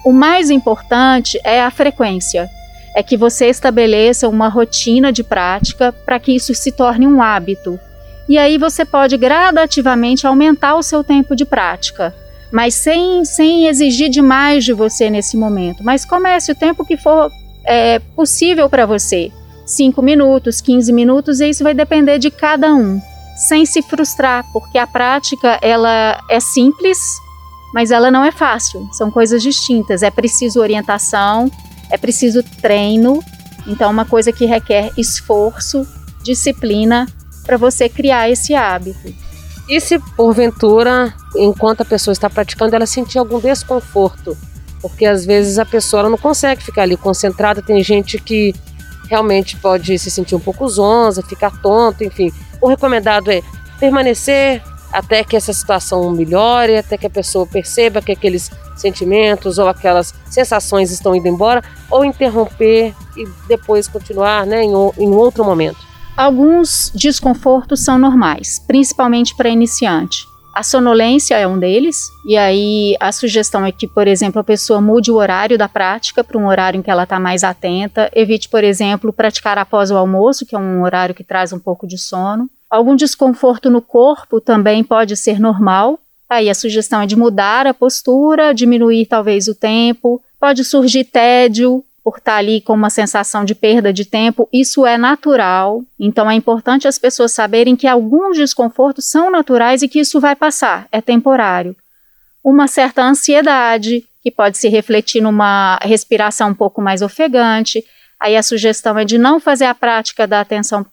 O 0.03 0.11
mais 0.11 0.49
importante 0.49 1.39
é 1.45 1.61
a 1.61 1.71
frequência. 1.71 2.49
É 2.95 3.01
que 3.01 3.17
você 3.17 3.47
estabeleça 3.47 4.29
uma 4.29 4.47
rotina 4.47 5.11
de 5.11 5.23
prática 5.23 5.91
para 5.91 6.19
que 6.19 6.35
isso 6.35 6.53
se 6.53 6.71
torne 6.71 7.07
um 7.07 7.21
hábito 7.21 7.79
e 8.27 8.37
aí 8.37 8.57
você 8.57 8.85
pode 8.85 9.17
gradativamente 9.17 10.25
aumentar 10.25 10.75
o 10.75 10.83
seu 10.83 11.03
tempo 11.03 11.35
de 11.35 11.43
prática, 11.43 12.15
mas 12.51 12.73
sem, 12.73 13.25
sem 13.25 13.67
exigir 13.67 14.09
demais 14.09 14.63
de 14.63 14.73
você 14.73 15.09
nesse 15.09 15.35
momento. 15.35 15.83
Mas 15.83 16.05
comece 16.05 16.51
o 16.51 16.55
tempo 16.55 16.85
que 16.85 16.95
for 16.95 17.31
é, 17.65 17.99
possível 18.15 18.69
para 18.69 18.85
você. 18.85 19.31
5 19.65 20.01
minutos, 20.01 20.61
15 20.61 20.91
minutos, 20.91 21.39
e 21.39 21.49
isso 21.49 21.63
vai 21.63 21.73
depender 21.73 22.19
de 22.19 22.29
cada 22.29 22.73
um, 22.73 22.99
sem 23.47 23.65
se 23.65 23.81
frustrar, 23.81 24.45
porque 24.51 24.77
a 24.77 24.85
prática 24.85 25.57
ela 25.61 26.19
é 26.29 26.39
simples, 26.39 26.97
mas 27.73 27.89
ela 27.89 28.11
não 28.11 28.23
é 28.23 28.31
fácil. 28.31 28.87
São 28.91 29.09
coisas 29.09 29.41
distintas. 29.41 30.03
É 30.03 30.11
preciso 30.11 30.59
orientação, 30.59 31.49
é 31.93 31.97
preciso 31.97 32.41
treino. 32.59 33.23
Então, 33.67 33.87
é 33.87 33.91
uma 33.91 34.03
coisa 34.03 34.31
que 34.33 34.45
requer 34.45 34.91
esforço, 34.97 35.87
disciplina 36.23 37.07
para 37.45 37.55
você 37.55 37.87
criar 37.87 38.29
esse 38.29 38.55
hábito. 38.55 39.13
E 39.69 39.79
se 39.79 39.99
porventura, 40.17 41.13
enquanto 41.35 41.81
a 41.81 41.85
pessoa 41.85 42.11
está 42.11 42.29
praticando, 42.29 42.75
ela 42.75 42.87
sentir 42.87 43.19
algum 43.19 43.39
desconforto? 43.39 44.35
Porque 44.81 45.05
às 45.05 45.23
vezes 45.23 45.59
a 45.59 45.65
pessoa 45.65 46.09
não 46.09 46.17
consegue 46.17 46.63
ficar 46.63 46.81
ali 46.81 46.97
concentrada. 46.97 47.61
Tem 47.61 47.81
gente 47.83 48.17
que 48.17 48.53
realmente 49.07 49.55
pode 49.57 49.97
se 49.99 50.09
sentir 50.09 50.35
um 50.35 50.39
pouco 50.39 50.67
zonza, 50.67 51.21
ficar 51.21 51.51
tonto, 51.61 52.03
enfim. 52.03 52.33
O 52.59 52.67
recomendado 52.67 53.31
é 53.31 53.41
permanecer 53.79 54.63
até 54.93 55.23
que 55.23 55.35
essa 55.35 55.51
situação 55.51 56.11
melhore, 56.11 56.77
até 56.77 56.97
que 56.97 57.07
a 57.07 57.09
pessoa 57.09 57.47
perceba 57.47 58.01
que 58.01 58.11
aqueles 58.11 58.51
sentimentos 58.75 59.57
ou 59.57 59.67
aquelas 59.67 60.13
sensações 60.29 60.91
estão 60.91 61.15
indo 61.15 61.27
embora, 61.27 61.63
ou 61.89 62.05
interromper 62.05 62.93
e 63.17 63.27
depois 63.47 63.87
continuar 63.87 64.45
né, 64.45 64.63
em, 64.63 64.71
em 64.71 65.09
outro 65.09 65.43
momento. 65.43 65.77
Alguns 66.15 66.91
desconfortos 66.93 67.83
são 67.83 67.97
normais, 67.97 68.59
principalmente 68.67 69.35
para 69.35 69.49
iniciante. 69.49 70.27
A 70.53 70.61
sonolência 70.61 71.35
é 71.35 71.47
um 71.47 71.57
deles, 71.57 71.97
e 72.27 72.37
aí 72.37 72.95
a 72.99 73.11
sugestão 73.11 73.65
é 73.65 73.71
que, 73.71 73.87
por 73.87 74.07
exemplo, 74.07 74.39
a 74.39 74.43
pessoa 74.43 74.79
mude 74.79 75.11
o 75.11 75.15
horário 75.15 75.57
da 75.57 75.67
prática 75.67 76.23
para 76.23 76.37
um 76.37 76.45
horário 76.45 76.77
em 76.77 76.83
que 76.83 76.91
ela 76.91 77.03
está 77.03 77.19
mais 77.19 77.43
atenta. 77.43 78.11
Evite, 78.13 78.47
por 78.47 78.63
exemplo, 78.63 79.11
praticar 79.11 79.57
após 79.57 79.89
o 79.89 79.97
almoço, 79.97 80.45
que 80.45 80.55
é 80.55 80.59
um 80.59 80.83
horário 80.83 81.15
que 81.15 81.23
traz 81.23 81.51
um 81.51 81.57
pouco 81.57 81.87
de 81.87 81.97
sono. 81.97 82.47
Algum 82.73 82.95
desconforto 82.95 83.69
no 83.69 83.83
corpo 83.83 84.41
também 84.41 84.83
pode 84.83 85.15
ser 85.15 85.39
normal. 85.39 85.99
Aí 86.27 86.49
a 86.49 86.55
sugestão 86.55 87.03
é 87.03 87.05
de 87.05 87.15
mudar 87.15 87.67
a 87.67 87.73
postura, 87.73 88.51
diminuir 88.51 89.05
talvez 89.05 89.47
o 89.47 89.53
tempo. 89.53 90.19
Pode 90.39 90.63
surgir 90.63 91.03
tédio 91.03 91.85
por 92.03 92.17
estar 92.17 92.37
ali 92.37 92.61
com 92.61 92.73
uma 92.73 92.89
sensação 92.89 93.45
de 93.45 93.53
perda 93.53 93.93
de 93.93 94.05
tempo. 94.05 94.49
Isso 94.51 94.87
é 94.87 94.97
natural. 94.97 95.83
Então 95.99 96.27
é 96.27 96.33
importante 96.33 96.87
as 96.87 96.97
pessoas 96.97 97.31
saberem 97.31 97.75
que 97.75 97.85
alguns 97.85 98.37
desconfortos 98.37 99.05
são 99.05 99.29
naturais 99.29 99.83
e 99.83 99.87
que 99.87 99.99
isso 99.99 100.19
vai 100.19 100.35
passar, 100.35 100.87
é 100.91 100.99
temporário. 100.99 101.75
Uma 102.43 102.67
certa 102.67 103.03
ansiedade, 103.03 104.03
que 104.23 104.31
pode 104.31 104.57
se 104.57 104.67
refletir 104.67 105.21
numa 105.21 105.77
respiração 105.83 106.49
um 106.49 106.55
pouco 106.55 106.81
mais 106.81 107.03
ofegante. 107.03 107.85
Aí 108.19 108.35
a 108.35 108.41
sugestão 108.41 108.97
é 108.97 109.05
de 109.05 109.19
não 109.19 109.39
fazer 109.39 109.65
a 109.65 109.75
prática 109.75 110.25
da 110.25 110.41
atenção 110.41 110.83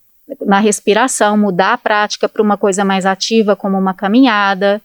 na 0.45 0.59
respiração, 0.59 1.37
mudar 1.37 1.75
a 1.75 1.79
prática 1.79 2.29
para 2.29 2.43
uma 2.43 2.57
coisa 2.57 2.85
mais 2.85 3.07
ativa, 3.07 3.57
como 3.57 3.79
uma 3.79 3.95
caminhada, 3.95 4.81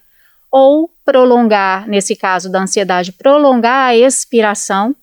ou 0.51 0.89
prolongar, 1.03 1.87
nesse 1.87 2.15
caso 2.15 2.51
da 2.51 2.61
ansiedade, 2.61 3.11
prolongar 3.11 3.89
a 3.89 3.95
expiração, 3.95 4.95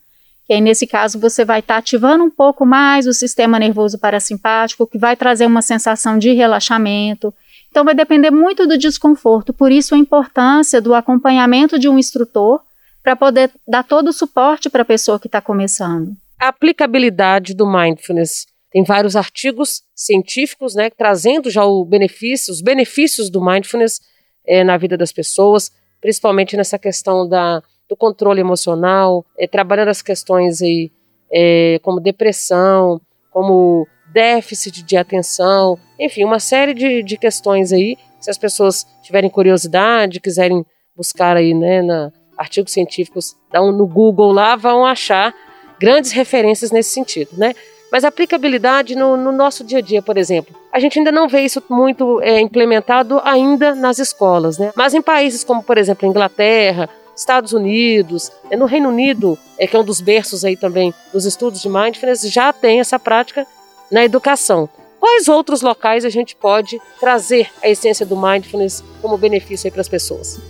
que 0.47 0.53
aí 0.53 0.61
nesse 0.61 0.87
caso 0.87 1.19
você 1.19 1.45
vai 1.45 1.61
estar 1.61 1.75
tá 1.75 1.79
ativando 1.79 2.25
um 2.25 2.31
pouco 2.31 2.67
mais 2.67 3.07
o 3.07 3.13
sistema 3.13 3.59
nervoso 3.59 3.99
parasimpático, 3.99 4.87
que 4.87 4.99
vai 4.99 5.15
trazer 5.15 5.47
uma 5.47 5.63
sensação 5.63 6.19
de 6.19 6.33
relaxamento. 6.33 7.33
Então 7.71 7.85
vai 7.85 7.95
depender 7.95 8.31
muito 8.31 8.67
do 8.67 8.77
desconforto, 8.77 9.53
por 9.53 9.71
isso 9.71 9.95
a 9.95 9.99
importância 9.99 10.81
do 10.81 10.95
acompanhamento 10.95 11.79
de 11.79 11.89
um 11.89 11.99
instrutor 11.99 12.61
para 13.03 13.17
poder 13.17 13.51
dar 13.67 13.83
todo 13.83 14.09
o 14.09 14.13
suporte 14.13 14.71
para 14.71 14.83
a 14.83 14.87
pessoa 14.87 15.19
que 15.19 15.27
está 15.27 15.41
começando. 15.41 16.13
A 16.41 16.49
aplicabilidade 16.49 17.55
do 17.55 17.67
mindfulness 17.67 18.47
tem 18.73 18.83
vários 18.83 19.15
artigos 19.15 19.83
científicos, 19.95 20.75
né, 20.75 20.89
trazendo 20.91 21.51
já 21.51 21.65
o 21.65 21.85
benefício, 21.85 22.53
os 22.53 22.63
benefícios 22.63 23.29
do 23.29 23.45
mindfulness 23.45 24.01
é, 24.47 24.65
na 24.65 24.77
vida 24.77 24.97
das 24.97 25.13
pessoas, 25.13 25.71
principalmente 26.01 26.57
nessa 26.57 26.79
questão 26.79 27.29
da, 27.29 27.63
do 27.89 27.95
controle 27.95 28.41
emocional, 28.41 29.25
é, 29.39 29.47
trabalhando 29.47 29.89
as 29.89 30.01
questões 30.01 30.63
aí, 30.63 30.91
é, 31.31 31.79
como 31.83 32.01
depressão, 32.01 33.01
como 33.31 33.87
déficit 34.13 34.83
de 34.83 34.97
atenção, 34.97 35.79
enfim, 35.99 36.25
uma 36.25 36.41
série 36.41 36.75
de, 36.75 37.03
de 37.03 37.17
questões 37.17 37.73
aí. 37.73 37.97
Se 38.21 38.31
as 38.31 38.39
pessoas 38.39 38.87
tiverem 39.03 39.31
curiosidade, 39.31 40.21
quiserem 40.21 40.65
buscar 40.97 41.37
aí, 41.37 41.55
né, 41.55 41.83
na, 41.83 42.13
artigos 42.37 42.73
científicos, 42.73 43.37
dá 43.51 43.63
um, 43.63 43.73
no 43.73 43.87
Google 43.87 44.33
lá, 44.33 44.57
vão 44.57 44.85
achar 44.85 45.35
grandes 45.79 46.13
referências 46.13 46.71
nesse 46.71 46.91
sentido, 46.91 47.31
né? 47.37 47.55
Mas 47.93 48.05
aplicabilidade 48.05 48.97
no, 48.97 49.19
no, 49.19 49.31
nosso 49.31 49.63
dia 49.63 49.79
a 49.79 49.83
dia, 49.83 50.01
por 50.01 50.17
exemplo, 50.17 50.57
a 50.73 50.81
gente 50.81 50.99
ainda 50.99 51.13
não 51.13 51.29
vê 51.29 51.43
isso 51.43 51.63
muito 51.69 52.23
é, 52.23 52.41
implementado 52.41 53.21
ainda 53.23 53.75
nas 53.75 53.99
escolas, 53.99 54.57
né? 54.57 54.73
Mas 54.75 54.95
em 54.95 55.03
países 55.03 55.45
como, 55.45 55.63
por 55.63 55.77
exemplo, 55.77 56.09
Inglaterra, 56.09 56.89
Estados 57.15 57.53
Unidos, 57.53 58.33
é, 58.51 58.57
no 58.57 58.65
Reino 58.65 58.89
Unido, 58.89 59.39
é, 59.59 59.67
que 59.67 59.77
é 59.77 59.79
um 59.79 59.85
dos 59.85 60.01
berços 60.01 60.43
aí 60.43 60.57
também 60.57 60.95
dos 61.13 61.27
estudos 61.27 61.61
de 61.61 61.69
mindfulness, 61.69 62.23
já 62.23 62.51
tem 62.51 62.81
essa 62.81 62.99
prática 62.99 63.47
na 63.91 64.03
educação. 64.03 64.71
Quais 64.99 65.29
outros 65.29 65.61
locais 65.61 66.07
a 66.07 66.09
gente 66.09 66.35
pode 66.35 66.81
trazer 66.99 67.51
a 67.63 67.69
essência 67.69 68.07
do 68.07 68.17
mindfulness 68.17 68.83
como 69.03 69.19
benefício 69.19 69.71
para 69.71 69.83
as 69.83 69.89
pessoas? 69.89 70.41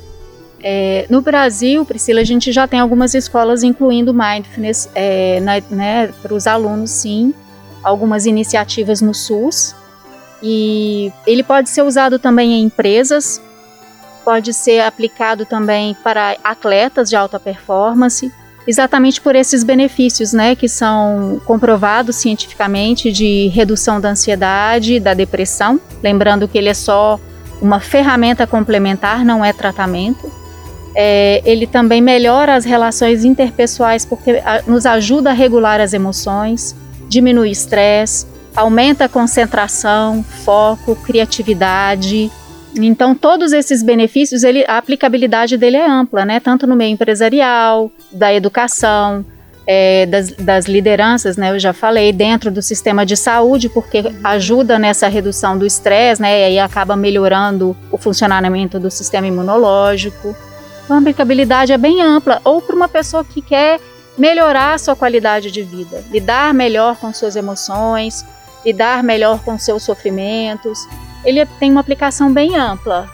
É, 0.63 1.07
no 1.11 1.21
Brasil, 1.21 1.85
Priscila, 1.85 2.21
a 2.21 2.25
gente 2.25 2.53
já 2.53 2.69
tem 2.69 2.79
algumas 2.79 3.15
escolas 3.15 3.63
incluindo 3.63 4.15
mindfulness 4.15 4.89
é, 4.95 5.41
né, 5.71 6.07
para 6.23 6.33
os 6.33 6.47
alunos, 6.47 6.91
sim. 6.91 7.35
Algumas 7.83 8.27
iniciativas 8.27 9.01
no 9.01 9.13
SUS. 9.13 9.75
E 10.43 11.13
ele 11.27 11.43
pode 11.43 11.69
ser 11.69 11.83
usado 11.83 12.19
também 12.19 12.53
em 12.55 12.65
empresas, 12.65 13.41
pode 14.25 14.53
ser 14.53 14.81
aplicado 14.81 15.45
também 15.45 15.95
para 16.03 16.37
atletas 16.43 17.09
de 17.09 17.15
alta 17.15 17.39
performance, 17.39 18.33
exatamente 18.67 19.21
por 19.21 19.37
esses 19.37 19.63
benefícios, 19.63 20.33
né, 20.33 20.55
que 20.57 20.69
são 20.69 21.41
comprovados 21.45 22.17
cientificamente 22.17 23.13
de 23.13 23.49
redução 23.49 24.01
da 24.01 24.11
ansiedade, 24.11 24.99
da 24.99 25.15
depressão. 25.15 25.81
Lembrando 26.03 26.49
que 26.49 26.59
ele 26.59 26.69
é 26.69 26.75
só 26.75 27.21
uma 27.61 27.79
ferramenta 27.79 28.47
complementar, 28.47 29.25
não 29.25 29.45
é 29.45 29.53
tratamento. 29.53 30.42
É, 30.95 31.41
ele 31.45 31.67
também 31.67 32.03
melhora 32.03 32.55
as 32.55 32.65
relações 32.65 33.25
interpessoais 33.25 34.05
porque 34.05 34.43
a, 34.45 34.63
nos 34.67 34.85
ajuda 34.85 35.31
a 35.31 35.33
regular 35.33 35.81
as 35.81 35.95
emoções, 35.95 36.77
diminui 37.09 37.49
o 37.49 37.53
estresse, 37.53 38.27
aumenta 38.55 39.07
a 39.07 39.09
concentração, 39.09 40.23
foco, 40.23 40.95
criatividade. 40.97 42.31
Então, 42.75 43.15
todos 43.15 43.53
esses 43.53 43.83
benefícios, 43.83 44.45
ele, 44.45 44.65
a 44.67 44.79
aplicabilidade 44.79 45.57
dele 45.57 45.77
é 45.77 45.89
ampla, 45.89 46.25
né? 46.25 46.41
Tanto 46.41 46.67
no 46.67 46.77
meio 46.77 46.93
empresarial, 46.93 47.91
da 48.11 48.33
educação, 48.33 49.25
é, 49.67 50.07
das, 50.07 50.31
das, 50.33 50.67
lideranças, 50.67 51.37
né? 51.37 51.51
Eu 51.51 51.59
já 51.59 51.73
falei, 51.73 52.13
dentro 52.13 52.51
do 52.51 52.63
sistema 52.63 53.05
de 53.05 53.17
saúde, 53.17 53.69
porque 53.69 54.03
ajuda 54.25 54.79
nessa 54.79 55.09
redução 55.09 55.57
do 55.57 55.67
estresse, 55.67 56.21
né? 56.21 56.41
E 56.41 56.45
aí 56.45 56.59
acaba 56.59 56.97
melhorando 56.97 57.77
o 57.91 57.99
funcionamento 57.99 58.79
do 58.79 58.91
sistema 58.91 59.27
imunológico. 59.27 60.35
A 60.93 60.99
aplicabilidade 60.99 61.73
é 61.73 61.79
bem 61.79 62.03
ampla, 62.03 62.41
ou 62.45 62.61
para 62.61 62.77
uma 62.77 62.87
pessoa 62.87 63.25
que 63.25 63.41
quer 63.41 63.81
melhorar 64.19 64.75
a 64.75 64.79
sua 64.79 64.95
qualidade 64.95 65.51
de 65.51 65.63
vida, 65.63 66.05
lidar 66.11 66.53
melhor 66.53 66.97
com 66.97 67.11
suas 67.15 67.35
emoções, 67.35 68.23
lidar 68.63 69.03
melhor 69.03 69.43
com 69.43 69.59
seus 69.59 69.83
sofrimentos. 69.83 70.87
Ele 71.25 71.47
tem 71.59 71.71
uma 71.71 71.81
aplicação 71.81 72.31
bem 72.31 72.57
ampla. 72.57 73.09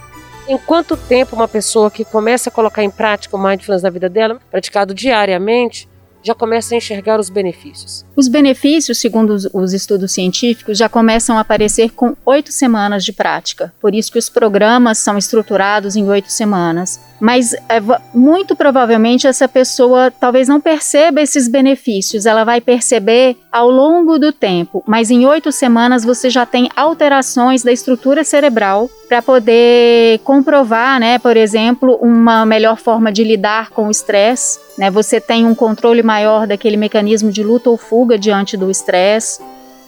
Em 0.49 0.59
quanto 0.59 0.97
tempo 0.97 1.37
uma 1.37 1.47
pessoa 1.47 1.89
que 1.89 2.05
começa 2.05 2.51
a 2.51 2.53
colocar 2.53 2.83
em 2.83 2.91
prática 2.91 3.37
o 3.37 3.41
mindfulness 3.41 3.85
na 3.85 3.91
vida 3.91 4.09
dela, 4.09 4.41
praticado 4.51 4.93
diariamente, 4.93 5.89
já 6.23 6.35
começa 6.35 6.75
a 6.75 6.79
enxergar 6.79 7.19
os 7.19 7.31
benefícios. 7.31 8.05
Os 8.17 8.29
benefícios, 8.29 8.99
segundo 8.99 9.31
os, 9.31 9.49
os, 9.53 9.73
estudos 9.73 10.13
científicos, 10.13 10.77
já 10.77 10.89
começam 10.89 11.39
a 11.39 11.41
aparecer 11.41 11.91
com 11.91 12.17
oito 12.27 12.53
semanas 12.53 13.05
de 13.05 13.13
prática. 13.13 13.73
Por 13.81 13.95
isso 13.95 14.11
que 14.11 14.19
os 14.19 14.29
programas 14.29 14.99
são 14.99 15.17
estruturados 15.17 15.97
em 15.97 16.09
oito 16.09 16.31
semanas. 16.31 17.01
Mas 17.21 17.53
é, 17.53 17.81
muito 18.15 18.55
provavelmente 18.55 19.27
essa 19.27 19.49
pessoa 19.49 20.11
talvez 20.11 20.49
não 20.49 20.61
perceba 20.61 21.21
esses 21.21 21.49
benefícios. 21.49 22.27
Ela 22.27 22.45
vai 22.45 22.61
perceber 22.61 23.37
ao 23.51 23.71
longo 23.71 24.19
do 24.19 24.33
tempo. 24.33 24.83
Mas 24.87 25.11
em 25.11 25.27
oito 25.27 25.51
semanas 25.51 26.05
você 26.05 26.31
já 26.31 26.47
tem 26.47 26.69
alterações 26.77 27.63
da 27.63 27.73
estrutura 27.73 28.25
cerebral 28.25 28.89
para 29.09 29.23
poder 29.23 30.19
comprovar, 30.21 31.01
né, 31.01 31.19
por 31.19 31.37
exemplo, 31.37 31.99
uma 32.03 32.45
melhor 32.45 32.77
forma 32.77 33.11
de 33.11 33.25
lidar 33.25 33.71
com 33.71 33.89
o 33.89 33.91
estresse. 33.91 34.68
Né? 34.79 34.91
Você 34.91 35.21
tem 35.21 35.45
um 35.45 35.55
controle 35.55 36.03
maior 36.03 36.47
daquele 36.47 36.77
mecanismo 36.77 37.33
de 37.33 37.43
luta 37.43 37.69
ou 37.69 37.77
fuga 37.77 38.17
diante 38.17 38.57
do 38.57 38.71
estresse, 38.71 39.43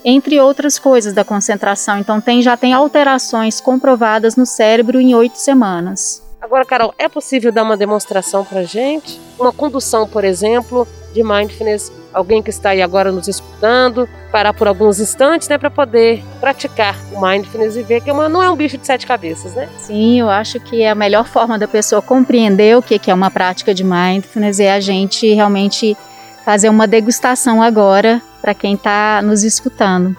entre 0.05 0.41
outras 0.41 0.79
coisas 0.79 1.15
da 1.15 1.25
concentração. 1.25 1.99
Então 1.99 2.21
tem, 2.21 2.43
já 2.43 2.57
tem 2.57 2.73
alterações 2.73 3.61
comprovadas 3.61 4.35
no 4.35 4.45
cérebro 4.45 5.01
em 5.01 5.15
oito 5.15 5.39
semanas. 5.39 6.23
Agora, 6.41 6.65
Carol, 6.65 6.93
é 6.99 7.09
possível 7.09 7.53
dar 7.53 7.63
uma 7.63 7.77
demonstração 7.77 8.45
para 8.45 8.65
gente? 8.65 9.21
Uma 9.39 9.53
condução, 9.53 10.09
por 10.09 10.25
exemplo, 10.25 10.89
de 11.13 11.23
mindfulness 11.23 11.93
alguém 12.12 12.43
que 12.43 12.50
está 12.50 12.71
aí 12.71 12.83
agora 12.83 13.12
nos 13.12 13.29
escutando, 13.29 14.09
parar 14.31 14.52
por 14.52 14.67
alguns 14.67 15.00
instantes, 15.00 15.49
né, 15.49 15.59
para 15.59 15.71
poder 15.71 16.23
praticar 16.40 16.97
o 17.12 17.21
mindfulness 17.21 17.76
e 17.76 17.83
ver 17.83 18.00
que 18.00 18.11
uma, 18.11 18.29
não 18.29 18.43
é 18.43 18.50
um 18.50 18.57
bicho 18.57 18.76
de 18.76 18.87
sete 18.87 19.07
cabeças, 19.07 19.55
né? 19.55 19.69
Sim, 19.79 20.21
eu 20.21 20.29
acho 20.29 20.59
que 20.61 20.85
a 20.85 20.95
melhor 20.95 21.26
forma 21.26 21.59
da 21.59 21.69
pessoa 21.69 22.02
compreender 22.02 22.76
o 22.76 22.83
que 22.83 23.11
é 23.11 23.14
uma 23.14 23.31
prática 23.31 23.75
de 23.75 23.85
mindfulness 23.85 24.61
é 24.61 24.73
a 24.73 24.81
gente 24.81 25.33
realmente 25.33 25.97
fazer 26.45 26.69
uma 26.69 26.87
degustação 26.87 27.62
agora 27.62 28.21
para 28.40 28.55
quem 28.55 28.75
está 28.75 29.21
nos 29.23 29.45
escutando. 29.45 30.17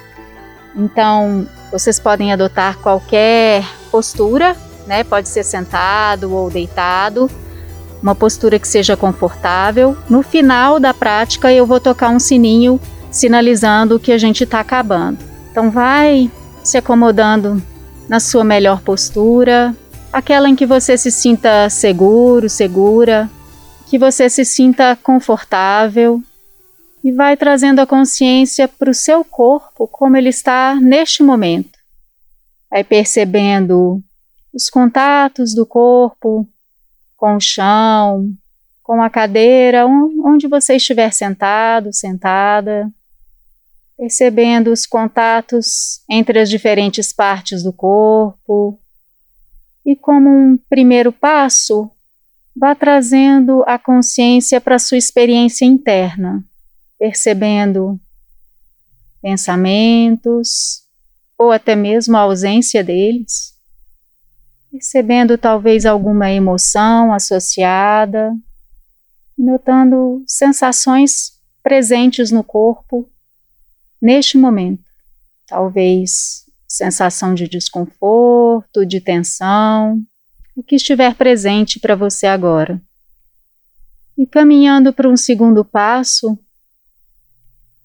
Então, 0.76 1.48
vocês 1.72 2.00
podem 2.00 2.32
adotar 2.32 2.78
qualquer 2.78 3.64
postura, 3.90 4.56
né? 4.88 5.04
Pode 5.04 5.28
ser 5.28 5.44
sentado 5.44 6.34
ou 6.34 6.50
deitado, 6.50 7.30
uma 8.02 8.16
postura 8.16 8.58
que 8.58 8.68
seja 8.68 8.98
confortável. 8.98 9.96
No 10.10 10.24
final 10.24 10.80
da 10.80 10.94
prática, 10.94 11.52
eu 11.54 11.66
vou 11.66 11.80
tocar 11.80 12.10
um 12.10 12.20
sininho 12.20 12.80
sinalizando 13.12 14.00
que 14.00 14.12
a 14.12 14.18
gente 14.18 14.44
está 14.44 14.60
acabando. 14.60 15.20
Então, 15.52 15.70
vai 15.70 16.32
se 16.64 16.78
acomodando 16.78 17.62
na 18.08 18.20
sua 18.20 18.44
melhor 18.44 18.82
postura, 18.82 19.76
aquela 20.12 20.50
em 20.50 20.56
que 20.56 20.66
você 20.66 20.98
se 20.98 21.12
sinta 21.12 21.70
seguro, 21.70 22.50
segura, 22.50 23.30
que 23.88 23.98
você 23.98 24.30
se 24.30 24.46
sinta 24.46 24.98
confortável 25.02 26.22
e 27.04 27.12
vai 27.12 27.36
trazendo 27.36 27.80
a 27.80 27.88
consciência 27.88 28.68
para 28.68 28.92
o 28.92 28.94
seu 28.94 29.24
corpo 29.24 29.88
como 29.88 30.16
ele 30.16 30.30
está 30.30 30.76
neste 30.76 31.24
momento. 31.24 31.80
Vai 32.70 32.84
percebendo 32.84 34.02
os 34.54 34.70
contatos 34.70 35.54
do 35.54 35.66
corpo 35.66 36.48
com 37.22 37.36
o 37.36 37.40
chão, 37.40 38.34
com 38.82 39.00
a 39.00 39.08
cadeira, 39.08 39.86
onde 39.86 40.48
você 40.48 40.78
estiver 40.78 41.14
sentado, 41.14 41.94
sentada, 41.94 42.92
percebendo 43.96 44.72
os 44.72 44.88
contatos 44.88 46.02
entre 46.10 46.40
as 46.40 46.50
diferentes 46.50 47.14
partes 47.14 47.62
do 47.62 47.72
corpo. 47.72 48.80
E 49.86 49.96
como 49.96 50.28
um 50.28 50.58
primeiro 50.68 51.12
passo, 51.12 51.92
vá 52.56 52.74
trazendo 52.74 53.64
a 53.68 53.78
consciência 53.78 54.60
para 54.60 54.80
sua 54.80 54.98
experiência 54.98 55.64
interna, 55.64 56.44
percebendo 56.98 58.00
pensamentos 59.22 60.82
ou 61.38 61.52
até 61.52 61.76
mesmo 61.76 62.18
a 62.18 62.22
ausência 62.22 62.84
deles, 62.84 63.54
percebendo 64.72 65.38
talvez 65.38 65.86
alguma 65.86 66.32
emoção 66.32 67.14
associada, 67.14 68.34
notando 69.38 70.24
sensações 70.26 71.34
presentes 71.62 72.32
no 72.32 72.44
corpo 72.44 73.10
neste 74.02 74.38
momento. 74.38 74.84
Talvez 75.46 76.46
sensação 76.68 77.34
de 77.34 77.50
desconforto, 77.50 78.86
de 78.86 79.02
tensão, 79.02 80.02
o 80.56 80.64
que 80.64 80.76
estiver 80.76 81.14
presente 81.16 81.80
para 81.80 81.96
você 81.96 82.26
agora. 82.26 82.82
E 84.18 84.26
caminhando 84.26 84.94
para 84.94 85.10
um 85.10 85.18
segundo 85.18 85.66
passo, 85.66 86.40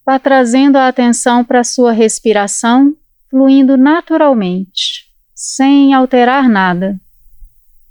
vá 0.04 0.20
trazendo 0.20 0.76
a 0.76 0.86
atenção 0.86 1.44
para 1.44 1.60
a 1.60 1.64
sua 1.64 1.90
respiração, 1.90 2.94
fluindo 3.28 3.76
naturalmente, 3.76 5.05
sem 5.36 5.92
alterar 5.92 6.48
nada. 6.48 6.98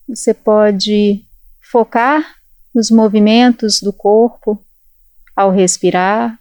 Você 0.10 0.34
pode 0.34 1.24
focar 1.62 2.26
nos 2.74 2.90
movimentos 2.90 3.80
do 3.80 3.94
corpo 3.94 4.60
ao 5.36 5.52
respirar, 5.52 6.40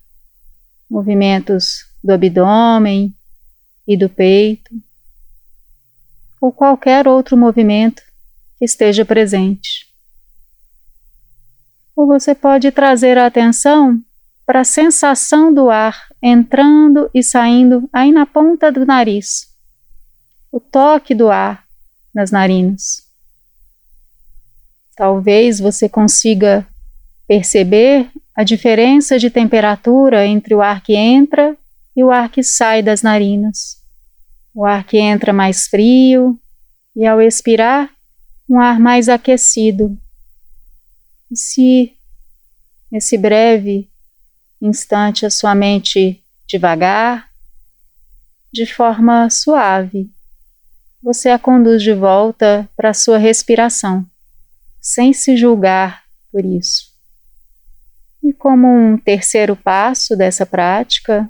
movimentos 0.91 1.85
do 2.03 2.13
abdômen 2.13 3.15
e 3.87 3.97
do 3.99 4.09
peito, 4.09 4.75
ou 6.40 6.51
qualquer 6.51 7.07
outro 7.07 7.37
movimento 7.37 8.03
que 8.59 8.64
esteja 8.64 9.05
presente. 9.05 9.93
Ou 11.95 12.07
você 12.07 12.35
pode 12.35 12.71
trazer 12.73 13.19
a 13.19 13.27
atenção 13.27 14.01
para 14.47 14.61
a 14.61 14.64
sensação 14.64 15.53
do 15.53 15.71
ar 15.71 16.09
entrando 16.23 17.11
e 17.14 17.23
saindo 17.23 17.88
aí 17.93 18.11
na 18.11 18.27
ponta 18.27 18.73
do 18.73 18.85
nariz, 18.85 19.54
o 20.55 20.61
toque 20.61 21.17
do 21.17 21.33
ar 21.33 21.64
nas 22.14 22.31
narinas. 22.31 23.03
Talvez 24.97 25.59
você 25.59 25.88
consiga 25.88 26.64
perceber 27.27 28.09
a 28.37 28.45
diferença 28.45 29.19
de 29.19 29.31
temperatura 29.31 30.25
entre 30.25 30.55
o 30.55 30.62
ar 30.62 30.81
que 30.81 30.95
entra 30.95 31.57
e 31.97 32.05
o 32.05 32.11
ar 32.12 32.29
que 32.29 32.40
sai 32.45 32.85
das 32.85 33.03
narinas. 33.03 33.83
O 34.55 34.64
ar 34.64 34.85
que 34.85 34.97
entra 34.97 35.33
mais 35.33 35.67
frio 35.67 36.38
e, 36.95 37.05
ao 37.05 37.21
expirar, 37.21 37.90
um 38.49 38.61
ar 38.61 38.79
mais 38.79 39.09
aquecido. 39.09 39.99
E 41.33 41.37
se, 41.37 41.97
nesse 42.93 43.19
breve 43.19 43.90
instante, 44.62 45.27
a 45.27 45.31
sua 45.31 45.53
mente 45.53 46.23
devagar, 46.47 47.29
de 48.53 48.67
forma 48.67 49.29
suave, 49.29 50.13
você 51.05 51.29
a 51.29 51.38
conduz 51.38 51.83
de 51.83 51.93
volta 51.93 52.67
para 52.75 52.88
a 52.88 52.95
sua 52.95 53.19
respiração, 53.19 54.07
sem 54.81 55.12
se 55.12 55.37
julgar 55.37 56.03
por 56.33 56.43
isso. 56.43 56.95
E 58.23 58.33
como 58.33 58.67
um 58.67 58.97
terceiro 58.97 59.55
passo 59.55 60.17
dessa 60.17 60.47
prática, 60.47 61.29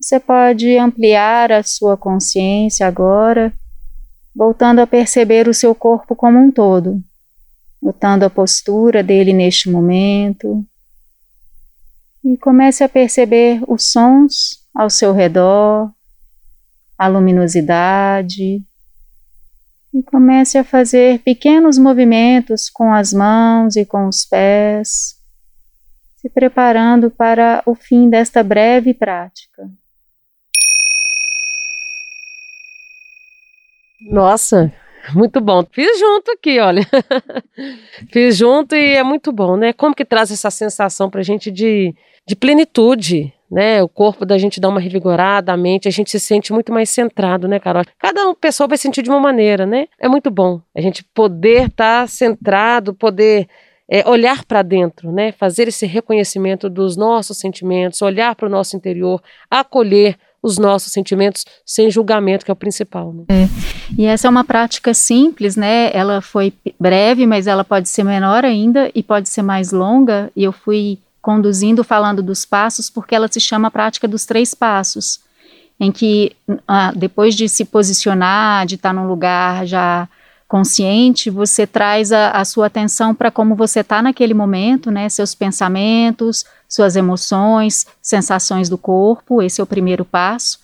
você 0.00 0.18
pode 0.18 0.76
ampliar 0.76 1.52
a 1.52 1.62
sua 1.62 1.96
consciência 1.96 2.88
agora 2.88 3.52
voltando 4.34 4.80
a 4.80 4.86
perceber 4.86 5.46
o 5.46 5.54
seu 5.54 5.72
corpo 5.72 6.16
como 6.16 6.40
um 6.40 6.50
todo, 6.50 7.00
notando 7.80 8.24
a 8.24 8.30
postura 8.30 9.00
dele 9.00 9.32
neste 9.32 9.70
momento. 9.70 10.64
E 12.24 12.36
comece 12.36 12.82
a 12.82 12.88
perceber 12.88 13.62
os 13.68 13.92
sons 13.92 14.66
ao 14.74 14.90
seu 14.90 15.12
redor, 15.12 15.92
a 16.98 17.06
luminosidade. 17.06 18.60
E 19.94 20.02
comece 20.02 20.58
a 20.58 20.64
fazer 20.64 21.20
pequenos 21.20 21.78
movimentos 21.78 22.68
com 22.68 22.92
as 22.92 23.12
mãos 23.12 23.76
e 23.76 23.86
com 23.86 24.06
os 24.06 24.26
pés, 24.26 25.16
se 26.16 26.28
preparando 26.28 27.10
para 27.10 27.62
o 27.64 27.74
fim 27.74 28.10
desta 28.10 28.42
breve 28.42 28.92
prática. 28.92 29.66
Nossa, 34.10 34.72
muito 35.14 35.40
bom. 35.40 35.64
Fiz 35.70 35.98
junto 35.98 36.30
aqui, 36.32 36.60
olha. 36.60 36.82
Fiz 38.12 38.36
junto 38.36 38.74
e 38.74 38.94
é 38.94 39.02
muito 39.02 39.32
bom, 39.32 39.56
né? 39.56 39.72
Como 39.72 39.94
que 39.94 40.04
traz 40.04 40.30
essa 40.30 40.50
sensação 40.50 41.08
pra 41.08 41.22
gente 41.22 41.50
de, 41.50 41.94
de 42.26 42.36
plenitude, 42.36 43.32
né? 43.50 43.82
O 43.82 43.88
corpo 43.88 44.24
da 44.24 44.38
gente 44.38 44.60
dá 44.60 44.68
uma 44.68 44.80
revigorada, 44.80 45.52
a 45.52 45.56
mente, 45.56 45.88
a 45.88 45.90
gente 45.90 46.10
se 46.10 46.20
sente 46.20 46.52
muito 46.52 46.72
mais 46.72 46.90
centrado, 46.90 47.48
né, 47.48 47.58
Carol? 47.58 47.84
Cada 47.98 48.34
pessoa 48.34 48.68
vai 48.68 48.78
sentir 48.78 49.02
de 49.02 49.10
uma 49.10 49.20
maneira, 49.20 49.64
né? 49.66 49.86
É 49.98 50.08
muito 50.08 50.30
bom 50.30 50.60
a 50.74 50.80
gente 50.80 51.02
poder 51.02 51.66
estar 51.66 52.02
tá 52.02 52.06
centrado, 52.06 52.94
poder 52.94 53.48
é, 53.88 54.06
olhar 54.08 54.44
para 54.44 54.62
dentro, 54.62 55.10
né? 55.10 55.32
Fazer 55.32 55.68
esse 55.68 55.86
reconhecimento 55.86 56.68
dos 56.68 56.96
nossos 56.96 57.38
sentimentos, 57.38 58.02
olhar 58.02 58.34
para 58.34 58.46
o 58.46 58.50
nosso 58.50 58.76
interior, 58.76 59.22
acolher 59.50 60.16
os 60.42 60.58
nossos 60.58 60.92
sentimentos 60.92 61.44
sem 61.64 61.90
julgamento, 61.90 62.44
que 62.44 62.50
é 62.50 62.52
o 62.52 62.56
principal. 62.56 63.12
Né? 63.12 63.24
É. 63.28 63.48
E 63.96 64.04
essa 64.04 64.28
é 64.28 64.30
uma 64.30 64.44
prática 64.44 64.94
simples, 64.94 65.56
né? 65.56 65.90
Ela 65.92 66.20
foi 66.20 66.52
breve, 66.78 67.26
mas 67.26 67.46
ela 67.46 67.64
pode 67.64 67.88
ser 67.88 68.04
menor 68.04 68.44
ainda 68.44 68.90
e 68.94 69.02
pode 69.02 69.28
ser 69.28 69.42
mais 69.42 69.72
longa. 69.72 70.30
E 70.36 70.44
eu 70.44 70.52
fui 70.52 70.98
conduzindo 71.20 71.84
falando 71.84 72.22
dos 72.22 72.44
passos 72.44 72.88
porque 72.88 73.14
ela 73.14 73.28
se 73.28 73.40
chama 73.40 73.70
prática 73.70 74.08
dos 74.08 74.24
três 74.24 74.54
passos, 74.54 75.20
em 75.78 75.92
que 75.92 76.34
ah, 76.66 76.92
depois 76.94 77.34
de 77.34 77.48
se 77.48 77.64
posicionar, 77.64 78.66
de 78.66 78.76
estar 78.76 78.92
num 78.92 79.06
lugar 79.06 79.66
já 79.66 80.08
consciente, 80.48 81.28
você 81.28 81.66
traz 81.66 82.10
a, 82.10 82.30
a 82.30 82.44
sua 82.44 82.66
atenção 82.66 83.14
para 83.14 83.30
como 83.30 83.54
você 83.54 83.80
está 83.80 84.00
naquele 84.00 84.32
momento, 84.32 84.90
né? 84.90 85.08
Seus 85.10 85.34
pensamentos, 85.34 86.44
suas 86.66 86.96
emoções, 86.96 87.86
sensações 88.00 88.68
do 88.68 88.78
corpo. 88.78 89.42
Esse 89.42 89.60
é 89.60 89.64
o 89.64 89.66
primeiro 89.66 90.06
passo. 90.06 90.60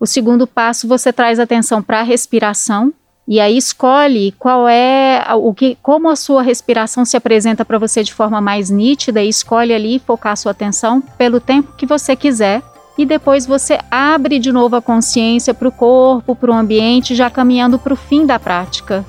O 0.00 0.06
segundo 0.06 0.46
passo, 0.46 0.88
você 0.88 1.12
traz 1.12 1.38
atenção 1.38 1.80
para 1.80 2.00
a 2.00 2.02
respiração 2.02 2.92
e 3.30 3.38
aí 3.38 3.56
escolhe 3.56 4.34
qual 4.40 4.68
é 4.68 5.24
o 5.36 5.54
que, 5.54 5.78
como 5.80 6.08
a 6.08 6.16
sua 6.16 6.42
respiração 6.42 7.04
se 7.04 7.16
apresenta 7.16 7.64
para 7.64 7.78
você 7.78 8.02
de 8.02 8.12
forma 8.12 8.40
mais 8.40 8.70
nítida 8.70 9.22
e 9.22 9.28
escolhe 9.28 9.72
ali 9.72 10.02
focar 10.04 10.36
sua 10.36 10.50
atenção 10.50 11.00
pelo 11.00 11.38
tempo 11.38 11.72
que 11.76 11.86
você 11.86 12.16
quiser 12.16 12.60
e 12.98 13.06
depois 13.06 13.46
você 13.46 13.78
abre 13.88 14.40
de 14.40 14.50
novo 14.50 14.74
a 14.74 14.82
consciência 14.82 15.54
para 15.54 15.68
o 15.68 15.70
corpo, 15.70 16.34
para 16.34 16.50
o 16.50 16.54
ambiente, 16.54 17.14
já 17.14 17.30
caminhando 17.30 17.78
para 17.78 17.92
o 17.92 17.96
fim 17.96 18.26
da 18.26 18.36
prática 18.36 19.04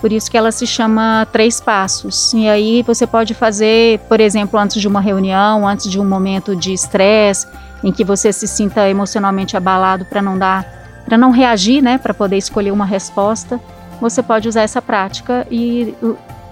Por 0.00 0.14
isso 0.14 0.30
que 0.30 0.38
ela 0.38 0.50
se 0.50 0.66
chama 0.66 1.26
Três 1.30 1.60
Passos. 1.60 2.32
E 2.32 2.48
aí 2.48 2.82
você 2.82 3.06
pode 3.06 3.34
fazer, 3.34 3.98
por 4.08 4.18
exemplo, 4.18 4.58
antes 4.58 4.80
de 4.80 4.88
uma 4.88 5.00
reunião, 5.02 5.68
antes 5.68 5.90
de 5.90 6.00
um 6.00 6.08
momento 6.08 6.56
de 6.56 6.72
estresse, 6.72 7.46
em 7.84 7.92
que 7.92 8.02
você 8.02 8.32
se 8.32 8.48
sinta 8.48 8.88
emocionalmente 8.88 9.58
abalado 9.58 10.06
para 10.06 10.22
não 10.22 10.38
dar, 10.38 10.77
para 11.08 11.16
não 11.16 11.30
reagir, 11.30 11.80
né, 11.80 11.96
para 11.96 12.12
poder 12.12 12.36
escolher 12.36 12.70
uma 12.70 12.84
resposta. 12.84 13.58
Você 13.98 14.22
pode 14.22 14.46
usar 14.46 14.60
essa 14.62 14.82
prática 14.82 15.46
e 15.50 15.94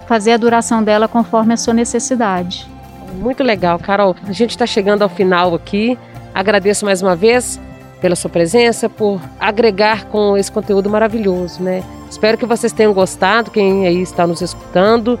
fazer 0.07 0.31
a 0.31 0.37
duração 0.37 0.83
dela 0.83 1.07
conforme 1.07 1.53
a 1.53 1.57
sua 1.57 1.75
necessidade. 1.75 2.67
Muito 3.13 3.43
legal, 3.43 3.77
Carol. 3.77 4.15
A 4.27 4.31
gente 4.31 4.49
está 4.51 4.65
chegando 4.65 5.03
ao 5.03 5.09
final 5.09 5.53
aqui. 5.53 5.97
Agradeço 6.33 6.85
mais 6.85 7.03
uma 7.03 7.15
vez 7.15 7.59
pela 8.01 8.15
sua 8.15 8.29
presença, 8.29 8.89
por 8.89 9.21
agregar 9.39 10.05
com 10.05 10.35
esse 10.35 10.51
conteúdo 10.51 10.89
maravilhoso, 10.89 11.61
né? 11.61 11.83
Espero 12.09 12.37
que 12.37 12.45
vocês 12.45 12.73
tenham 12.73 12.93
gostado, 12.93 13.51
quem 13.51 13.85
aí 13.85 14.01
está 14.01 14.25
nos 14.25 14.41
escutando. 14.41 15.19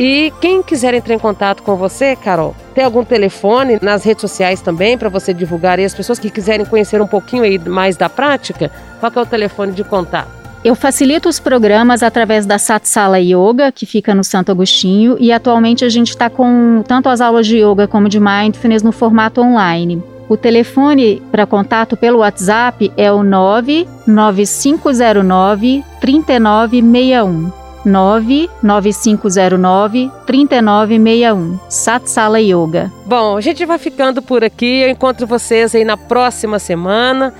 E 0.00 0.32
quem 0.40 0.62
quiser 0.62 0.94
entrar 0.94 1.12
em 1.12 1.18
contato 1.18 1.60
com 1.64 1.74
você, 1.74 2.14
Carol, 2.14 2.54
tem 2.72 2.84
algum 2.84 3.04
telefone 3.04 3.80
nas 3.82 4.04
redes 4.04 4.20
sociais 4.20 4.60
também 4.60 4.96
para 4.96 5.08
você 5.08 5.34
divulgar 5.34 5.80
e 5.80 5.84
as 5.84 5.92
pessoas 5.92 6.20
que 6.20 6.30
quiserem 6.30 6.64
conhecer 6.64 7.02
um 7.02 7.06
pouquinho 7.08 7.42
aí 7.42 7.58
mais 7.58 7.96
da 7.96 8.08
prática, 8.08 8.70
qual 9.00 9.10
é 9.16 9.20
o 9.20 9.26
telefone 9.26 9.72
de 9.72 9.82
contato? 9.82 10.28
Eu 10.64 10.76
facilito 10.76 11.28
os 11.28 11.40
programas 11.40 12.04
através 12.04 12.46
da 12.46 12.60
Satsala 12.60 13.18
Yoga, 13.18 13.72
que 13.72 13.86
fica 13.86 14.14
no 14.14 14.22
Santo 14.22 14.52
Agostinho, 14.52 15.16
e 15.18 15.32
atualmente 15.32 15.84
a 15.84 15.88
gente 15.88 16.10
está 16.10 16.30
com 16.30 16.80
tanto 16.86 17.08
as 17.08 17.20
aulas 17.20 17.44
de 17.44 17.58
yoga 17.58 17.88
como 17.88 18.08
de 18.08 18.20
mindfulness 18.20 18.84
no 18.84 18.92
formato 18.92 19.40
online. 19.40 20.00
O 20.28 20.36
telefone 20.36 21.20
para 21.32 21.44
contato 21.44 21.96
pelo 21.96 22.20
WhatsApp 22.20 22.92
é 22.96 23.10
o 23.10 23.24
99509 23.24 25.84
3961. 26.00 27.57
99509 27.88 30.10
3961. 30.26 31.58
Satsala 31.68 32.40
Yoga. 32.40 32.92
Bom, 33.06 33.36
a 33.36 33.40
gente 33.40 33.64
vai 33.64 33.78
ficando 33.78 34.20
por 34.22 34.44
aqui. 34.44 34.82
Eu 34.82 34.90
encontro 34.90 35.26
vocês 35.26 35.74
aí 35.74 35.84
na 35.84 35.96
próxima 35.96 36.58
semana 36.58 37.32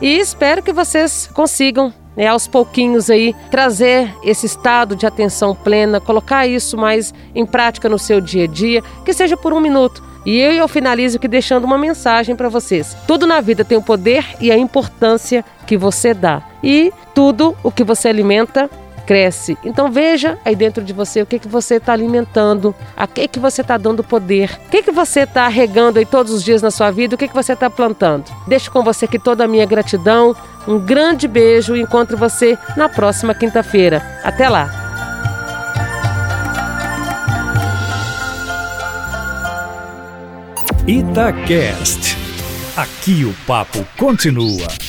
e 0.00 0.18
espero 0.18 0.62
que 0.62 0.72
vocês 0.72 1.28
consigam 1.34 1.92
né, 2.16 2.28
aos 2.28 2.46
pouquinhos 2.46 3.10
aí 3.10 3.34
trazer 3.50 4.14
esse 4.24 4.46
estado 4.46 4.96
de 4.96 5.06
atenção 5.06 5.54
plena, 5.54 6.00
colocar 6.00 6.46
isso 6.46 6.76
mais 6.76 7.12
em 7.34 7.44
prática 7.44 7.88
no 7.88 7.98
seu 7.98 8.20
dia 8.20 8.44
a 8.44 8.48
dia, 8.48 8.82
que 9.04 9.12
seja 9.12 9.36
por 9.36 9.52
um 9.52 9.60
minuto. 9.60 10.02
E 10.26 10.36
eu, 10.36 10.52
eu 10.52 10.68
finalizo 10.68 11.16
aqui 11.16 11.28
deixando 11.28 11.64
uma 11.64 11.78
mensagem 11.78 12.36
para 12.36 12.48
vocês. 12.48 12.96
Tudo 13.06 13.26
na 13.26 13.40
vida 13.40 13.64
tem 13.64 13.78
o 13.78 13.82
poder 13.82 14.24
e 14.40 14.50
a 14.50 14.58
importância 14.58 15.44
que 15.66 15.76
você 15.76 16.12
dá. 16.12 16.42
E 16.62 16.92
tudo 17.14 17.56
o 17.62 17.70
que 17.70 17.84
você 17.84 18.08
alimenta 18.08 18.68
cresce. 19.08 19.56
Então 19.64 19.90
veja 19.90 20.38
aí 20.44 20.54
dentro 20.54 20.84
de 20.84 20.92
você 20.92 21.22
o 21.22 21.26
que, 21.26 21.38
que 21.38 21.48
você 21.48 21.76
está 21.76 21.94
alimentando, 21.94 22.74
a 22.94 23.06
que, 23.06 23.26
que 23.26 23.40
você 23.40 23.62
está 23.62 23.78
dando 23.78 24.04
poder, 24.04 24.60
o 24.66 24.70
que, 24.70 24.82
que 24.82 24.92
você 24.92 25.20
está 25.20 25.48
regando 25.48 25.98
aí 25.98 26.04
todos 26.04 26.30
os 26.30 26.44
dias 26.44 26.60
na 26.60 26.70
sua 26.70 26.90
vida, 26.90 27.14
o 27.14 27.18
que, 27.18 27.26
que 27.26 27.34
você 27.34 27.54
está 27.54 27.70
plantando. 27.70 28.26
Deixo 28.46 28.70
com 28.70 28.82
você 28.84 29.06
aqui 29.06 29.18
toda 29.18 29.44
a 29.44 29.48
minha 29.48 29.64
gratidão, 29.64 30.36
um 30.66 30.78
grande 30.78 31.26
beijo 31.26 31.74
e 31.74 31.80
encontro 31.80 32.18
você 32.18 32.58
na 32.76 32.86
próxima 32.86 33.34
quinta-feira. 33.34 34.02
Até 34.22 34.46
lá! 34.46 34.70
Itacast. 40.86 42.14
Aqui 42.76 43.24
o 43.24 43.34
papo 43.46 43.86
continua. 43.96 44.87